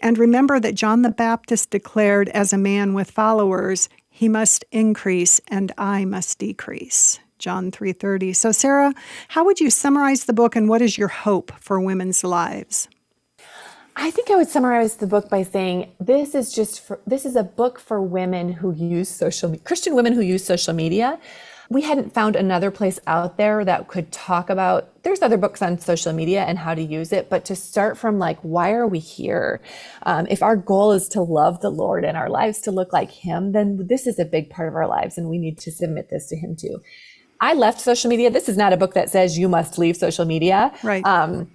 And 0.00 0.18
remember 0.18 0.58
that 0.58 0.74
John 0.74 1.02
the 1.02 1.10
Baptist 1.10 1.70
declared 1.70 2.28
as 2.30 2.52
a 2.52 2.58
man 2.58 2.94
with 2.94 3.10
followers, 3.10 3.88
he 4.08 4.28
must 4.28 4.64
increase 4.72 5.40
and 5.48 5.70
I 5.76 6.04
must 6.04 6.38
decrease. 6.38 7.20
John 7.38 7.70
3:30. 7.70 8.32
So 8.34 8.52
Sarah, 8.52 8.94
how 9.28 9.44
would 9.44 9.60
you 9.60 9.70
summarize 9.70 10.24
the 10.24 10.32
book 10.32 10.56
and 10.56 10.68
what 10.68 10.80
is 10.80 10.96
your 10.96 11.08
hope 11.08 11.52
for 11.60 11.78
women's 11.78 12.24
lives? 12.24 12.88
I 13.96 14.10
think 14.10 14.30
I 14.30 14.36
would 14.36 14.48
summarize 14.48 14.96
the 14.96 15.06
book 15.06 15.28
by 15.28 15.42
saying 15.42 15.92
this 16.00 16.34
is 16.34 16.52
just 16.52 16.80
for, 16.80 16.98
this 17.06 17.24
is 17.24 17.36
a 17.36 17.44
book 17.44 17.78
for 17.78 18.02
women 18.02 18.52
who 18.52 18.72
use 18.72 19.08
social 19.08 19.56
Christian 19.58 19.94
women 19.94 20.14
who 20.14 20.20
use 20.20 20.44
social 20.44 20.74
media 20.74 21.18
we 21.70 21.82
hadn't 21.82 22.12
found 22.12 22.36
another 22.36 22.70
place 22.70 23.00
out 23.06 23.36
there 23.36 23.64
that 23.64 23.88
could 23.88 24.12
talk 24.12 24.50
about 24.50 24.90
there's 25.02 25.22
other 25.22 25.36
books 25.36 25.62
on 25.62 25.78
social 25.78 26.12
media 26.12 26.44
and 26.44 26.58
how 26.58 26.74
to 26.74 26.82
use 26.82 27.12
it 27.12 27.28
but 27.28 27.44
to 27.44 27.56
start 27.56 27.98
from 27.98 28.18
like 28.18 28.38
why 28.40 28.72
are 28.72 28.86
we 28.86 28.98
here? 28.98 29.60
Um, 30.04 30.26
if 30.28 30.42
our 30.42 30.56
goal 30.56 30.92
is 30.92 31.08
to 31.10 31.22
love 31.22 31.60
the 31.60 31.70
lord 31.70 32.04
and 32.04 32.16
our 32.16 32.28
lives 32.28 32.60
to 32.62 32.70
look 32.70 32.92
like 32.92 33.10
him 33.10 33.52
then 33.52 33.86
this 33.88 34.06
is 34.06 34.18
a 34.18 34.24
big 34.24 34.50
part 34.50 34.68
of 34.68 34.74
our 34.74 34.86
lives 34.86 35.18
and 35.18 35.28
we 35.28 35.38
need 35.38 35.58
to 35.58 35.72
submit 35.72 36.10
this 36.10 36.28
to 36.28 36.36
him 36.36 36.56
too. 36.56 36.80
I 37.40 37.54
left 37.54 37.80
social 37.80 38.08
media. 38.08 38.30
This 38.30 38.48
is 38.48 38.56
not 38.56 38.72
a 38.72 38.76
book 38.76 38.94
that 38.94 39.10
says 39.10 39.36
you 39.36 39.48
must 39.48 39.78
leave 39.78 39.96
social 39.96 40.24
media. 40.24 40.72
Right. 40.82 41.04
Um, 41.04 41.50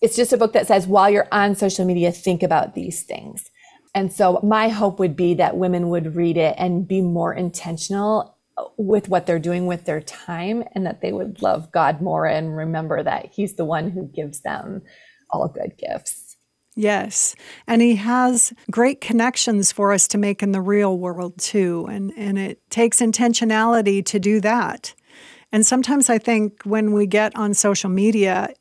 it's 0.00 0.16
just 0.16 0.32
a 0.32 0.36
book 0.36 0.52
that 0.54 0.66
says 0.66 0.86
while 0.86 1.08
you're 1.08 1.28
on 1.30 1.54
social 1.54 1.84
media 1.84 2.10
think 2.10 2.42
about 2.42 2.74
these 2.74 3.04
things. 3.04 3.50
And 3.94 4.12
so 4.12 4.40
my 4.42 4.68
hope 4.68 4.98
would 4.98 5.16
be 5.16 5.34
that 5.34 5.56
women 5.56 5.90
would 5.90 6.16
read 6.16 6.36
it 6.36 6.54
and 6.58 6.88
be 6.88 7.02
more 7.02 7.34
intentional 7.34 8.31
with 8.76 9.08
what 9.08 9.26
they're 9.26 9.38
doing 9.38 9.66
with 9.66 9.84
their 9.84 10.00
time 10.00 10.64
and 10.74 10.86
that 10.86 11.00
they 11.00 11.12
would 11.12 11.42
love 11.42 11.72
God 11.72 12.00
more 12.00 12.26
and 12.26 12.56
remember 12.56 13.02
that 13.02 13.30
He's 13.32 13.54
the 13.54 13.64
one 13.64 13.90
who 13.90 14.06
gives 14.06 14.40
them 14.40 14.82
all 15.30 15.48
good 15.48 15.76
gifts. 15.78 16.36
Yes. 16.74 17.34
And 17.66 17.82
he 17.82 17.96
has 17.96 18.52
great 18.70 19.00
connections 19.00 19.72
for 19.72 19.92
us 19.92 20.08
to 20.08 20.18
make 20.18 20.42
in 20.42 20.52
the 20.52 20.60
real 20.60 20.98
world 20.98 21.38
too. 21.38 21.86
And, 21.90 22.12
and 22.16 22.38
it 22.38 22.62
takes 22.70 23.00
intentionality 23.00 24.04
to 24.06 24.18
do 24.18 24.40
that. 24.40 24.94
And 25.50 25.66
sometimes 25.66 26.08
I 26.08 26.16
think 26.16 26.62
when 26.62 26.92
we 26.92 27.06
get 27.06 27.36
on 27.36 27.52
social 27.52 27.90
media, 27.90 28.54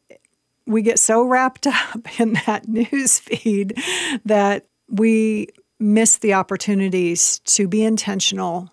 we 0.67 0.81
get 0.81 0.99
so 0.99 1.23
wrapped 1.23 1.67
up 1.67 2.19
in 2.19 2.33
that 2.45 2.67
news 2.67 3.19
feed 3.19 3.81
that 4.25 4.65
we 4.89 5.47
miss 5.79 6.17
the 6.17 6.33
opportunities 6.33 7.39
to 7.39 7.67
be 7.67 7.83
intentional 7.83 8.69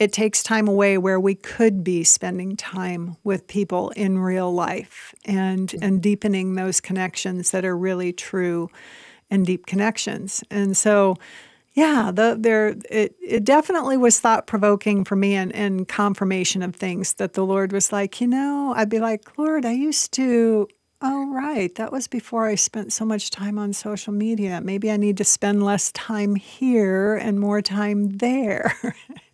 it 0.00 0.14
takes 0.14 0.42
time 0.42 0.66
away 0.66 0.96
where 0.96 1.20
we 1.20 1.34
could 1.34 1.84
be 1.84 2.02
spending 2.04 2.56
time 2.56 3.18
with 3.22 3.46
people 3.46 3.90
in 3.90 4.18
real 4.18 4.50
life 4.50 5.14
and 5.26 5.74
and 5.82 6.00
deepening 6.02 6.54
those 6.54 6.80
connections 6.80 7.50
that 7.50 7.66
are 7.66 7.76
really 7.76 8.10
true 8.10 8.70
and 9.30 9.44
deep 9.44 9.66
connections. 9.66 10.42
And 10.50 10.74
so 10.74 11.16
yeah, 11.74 12.10
the, 12.12 12.34
there 12.38 12.76
it, 12.88 13.14
it 13.20 13.44
definitely 13.44 13.98
was 13.98 14.18
thought 14.18 14.46
provoking 14.46 15.04
for 15.04 15.16
me 15.16 15.34
and, 15.34 15.54
and 15.54 15.86
confirmation 15.86 16.62
of 16.62 16.74
things 16.74 17.12
that 17.14 17.34
the 17.34 17.44
Lord 17.44 17.70
was 17.70 17.92
like, 17.92 18.22
you 18.22 18.26
know, 18.26 18.72
I'd 18.74 18.88
be 18.88 19.00
like, 19.00 19.36
Lord, 19.36 19.66
I 19.66 19.72
used 19.72 20.12
to 20.12 20.66
Oh, 21.02 21.32
right. 21.32 21.74
That 21.76 21.92
was 21.92 22.08
before 22.08 22.46
I 22.46 22.56
spent 22.56 22.92
so 22.92 23.06
much 23.06 23.30
time 23.30 23.58
on 23.58 23.72
social 23.72 24.12
media. 24.12 24.60
Maybe 24.60 24.90
I 24.90 24.98
need 24.98 25.16
to 25.16 25.24
spend 25.24 25.62
less 25.62 25.90
time 25.92 26.34
here 26.34 27.16
and 27.16 27.40
more 27.40 27.62
time 27.62 28.18
there. 28.18 28.74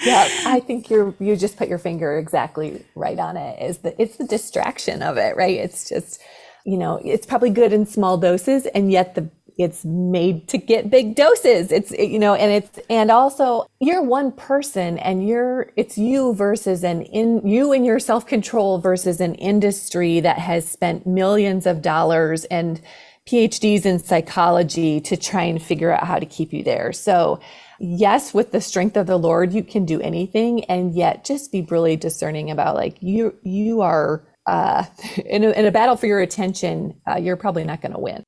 yeah, 0.00 0.28
I 0.46 0.60
think 0.60 0.90
you're 0.90 1.14
you 1.18 1.36
just 1.36 1.56
put 1.56 1.68
your 1.68 1.78
finger 1.78 2.18
exactly 2.18 2.84
right 2.94 3.18
on 3.18 3.36
it. 3.36 3.62
Is 3.62 3.78
that 3.78 3.96
it's 3.98 4.16
the 4.16 4.26
distraction 4.26 5.02
of 5.02 5.16
it, 5.16 5.36
right? 5.36 5.56
It's 5.56 5.88
just 5.88 6.20
you 6.64 6.76
know, 6.76 7.00
it's 7.04 7.26
probably 7.26 7.50
good 7.50 7.72
in 7.72 7.86
small 7.86 8.18
doses, 8.18 8.66
and 8.66 8.92
yet 8.92 9.14
the 9.14 9.30
it's 9.58 9.84
made 9.84 10.48
to 10.48 10.58
get 10.58 10.90
big 10.90 11.14
doses. 11.14 11.70
It's 11.70 11.90
you 11.92 12.18
know, 12.18 12.34
and 12.34 12.50
it's 12.52 12.78
and 12.88 13.10
also 13.10 13.66
you're 13.80 14.02
one 14.02 14.32
person, 14.32 14.98
and 14.98 15.26
you're 15.26 15.70
it's 15.76 15.98
you 15.98 16.34
versus 16.34 16.82
an 16.82 17.02
in 17.02 17.46
you 17.46 17.72
and 17.72 17.84
your 17.84 17.98
self 17.98 18.26
control 18.26 18.78
versus 18.78 19.20
an 19.20 19.34
industry 19.36 20.20
that 20.20 20.38
has 20.38 20.68
spent 20.68 21.06
millions 21.06 21.66
of 21.66 21.82
dollars 21.82 22.44
and 22.46 22.80
PhDs 23.26 23.84
in 23.84 23.98
psychology 23.98 25.00
to 25.02 25.16
try 25.16 25.44
and 25.44 25.62
figure 25.62 25.92
out 25.92 26.04
how 26.04 26.18
to 26.18 26.26
keep 26.26 26.52
you 26.52 26.64
there. 26.64 26.92
So 26.92 27.38
yes, 27.80 28.32
with 28.32 28.52
the 28.52 28.60
strength 28.60 28.96
of 28.96 29.06
the 29.06 29.16
Lord, 29.16 29.52
you 29.52 29.64
can 29.64 29.84
do 29.84 30.00
anything, 30.00 30.64
and 30.64 30.94
yet 30.94 31.24
just 31.24 31.50
be 31.50 31.62
really 31.62 31.96
discerning 31.96 32.50
about 32.50 32.76
like 32.76 33.02
you 33.02 33.34
you 33.42 33.80
are 33.80 34.22
uh, 34.46 34.84
in, 35.26 35.42
a, 35.42 35.50
in 35.50 35.66
a 35.66 35.72
battle 35.72 35.96
for 35.96 36.06
your 36.06 36.20
attention. 36.20 37.00
Uh, 37.08 37.16
you're 37.16 37.36
probably 37.36 37.64
not 37.64 37.80
going 37.80 37.92
to 37.92 37.98
win. 37.98 38.22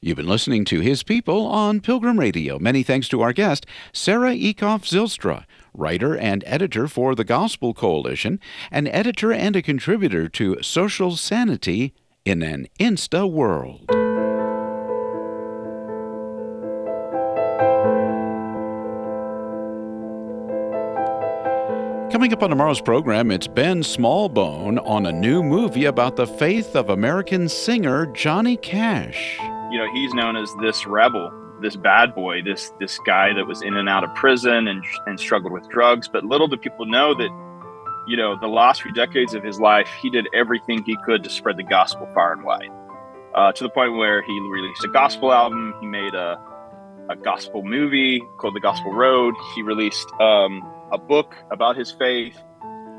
You've 0.00 0.18
been 0.18 0.28
listening 0.28 0.64
to 0.66 0.80
His 0.80 1.02
People 1.02 1.46
on 1.46 1.80
Pilgrim 1.80 2.20
Radio. 2.20 2.58
Many 2.58 2.82
thanks 2.82 3.08
to 3.08 3.22
our 3.22 3.32
guest, 3.32 3.66
Sarah 3.92 4.34
Eekhoff 4.34 4.84
Zylstra, 4.84 5.46
writer 5.74 6.16
and 6.16 6.44
editor 6.46 6.86
for 6.86 7.14
the 7.14 7.24
Gospel 7.24 7.74
Coalition, 7.74 8.38
an 8.70 8.86
editor 8.86 9.32
and 9.32 9.56
a 9.56 9.62
contributor 9.62 10.28
to 10.28 10.62
Social 10.62 11.16
Sanity 11.16 11.92
in 12.24 12.42
an 12.42 12.68
Insta 12.78 13.28
World. 13.28 14.05
Coming 22.16 22.32
up 22.32 22.42
on 22.42 22.48
tomorrow's 22.48 22.80
program, 22.80 23.30
it's 23.30 23.46
Ben 23.46 23.82
Smallbone 23.82 24.82
on 24.86 25.04
a 25.04 25.12
new 25.12 25.42
movie 25.42 25.84
about 25.84 26.16
the 26.16 26.26
faith 26.26 26.74
of 26.74 26.88
American 26.88 27.46
singer 27.46 28.06
Johnny 28.06 28.56
Cash. 28.56 29.36
You 29.70 29.76
know, 29.76 29.92
he's 29.92 30.14
known 30.14 30.34
as 30.34 30.50
this 30.62 30.86
rebel, 30.86 31.30
this 31.60 31.76
bad 31.76 32.14
boy, 32.14 32.40
this 32.40 32.72
this 32.80 32.98
guy 33.00 33.34
that 33.34 33.46
was 33.46 33.60
in 33.60 33.76
and 33.76 33.86
out 33.86 34.02
of 34.02 34.14
prison 34.14 34.66
and 34.66 34.82
and 35.04 35.20
struggled 35.20 35.52
with 35.52 35.68
drugs. 35.68 36.08
But 36.08 36.24
little 36.24 36.48
do 36.48 36.56
people 36.56 36.86
know 36.86 37.12
that, 37.12 37.28
you 38.08 38.16
know, 38.16 38.34
the 38.40 38.48
last 38.48 38.80
few 38.80 38.94
decades 38.94 39.34
of 39.34 39.44
his 39.44 39.60
life, 39.60 39.90
he 40.00 40.08
did 40.08 40.26
everything 40.32 40.82
he 40.84 40.96
could 41.04 41.22
to 41.22 41.28
spread 41.28 41.58
the 41.58 41.64
gospel 41.64 42.08
far 42.14 42.32
and 42.32 42.44
wide, 42.44 42.70
uh, 43.34 43.52
to 43.52 43.62
the 43.62 43.68
point 43.68 43.92
where 43.92 44.22
he 44.22 44.40
released 44.40 44.82
a 44.82 44.88
gospel 44.88 45.34
album. 45.34 45.74
He 45.82 45.86
made 45.86 46.14
a 46.14 46.40
a 47.10 47.16
gospel 47.16 47.62
movie 47.62 48.22
called 48.38 48.54
The 48.54 48.60
Gospel 48.60 48.94
Road. 48.94 49.34
He 49.54 49.60
released 49.62 50.10
um, 50.18 50.62
a 50.92 50.98
book 50.98 51.34
about 51.50 51.76
his 51.76 51.92
faith. 51.92 52.38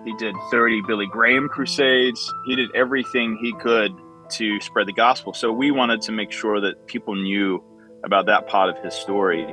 He 0.06 0.14
did 0.18 0.36
30 0.52 0.82
Billy 0.88 1.08
Graham 1.08 1.50
crusades. 1.50 2.32
He 2.46 2.56
did 2.56 2.70
everything 2.76 3.38
he 3.42 3.54
could 3.54 3.92
to 4.32 4.60
spread 4.62 4.88
the 4.88 4.94
gospel. 4.94 5.34
So 5.34 5.52
we 5.52 5.72
wanted 5.72 6.02
to 6.04 6.12
make 6.12 6.32
sure 6.32 6.60
that 6.62 6.88
people 6.88 7.16
knew 7.16 7.64
about 8.04 8.26
that 8.28 8.48
part 8.48 8.70
of 8.70 8.84
his 8.84 8.94
story. 8.94 9.46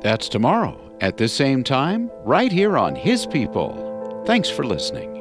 That's 0.00 0.28
tomorrow 0.28 0.90
at 1.00 1.16
the 1.16 1.28
same 1.28 1.64
time, 1.64 2.10
right 2.24 2.52
here 2.52 2.76
on 2.76 2.94
His 2.94 3.26
People. 3.26 4.22
Thanks 4.26 4.50
for 4.50 4.64
listening. 4.64 5.19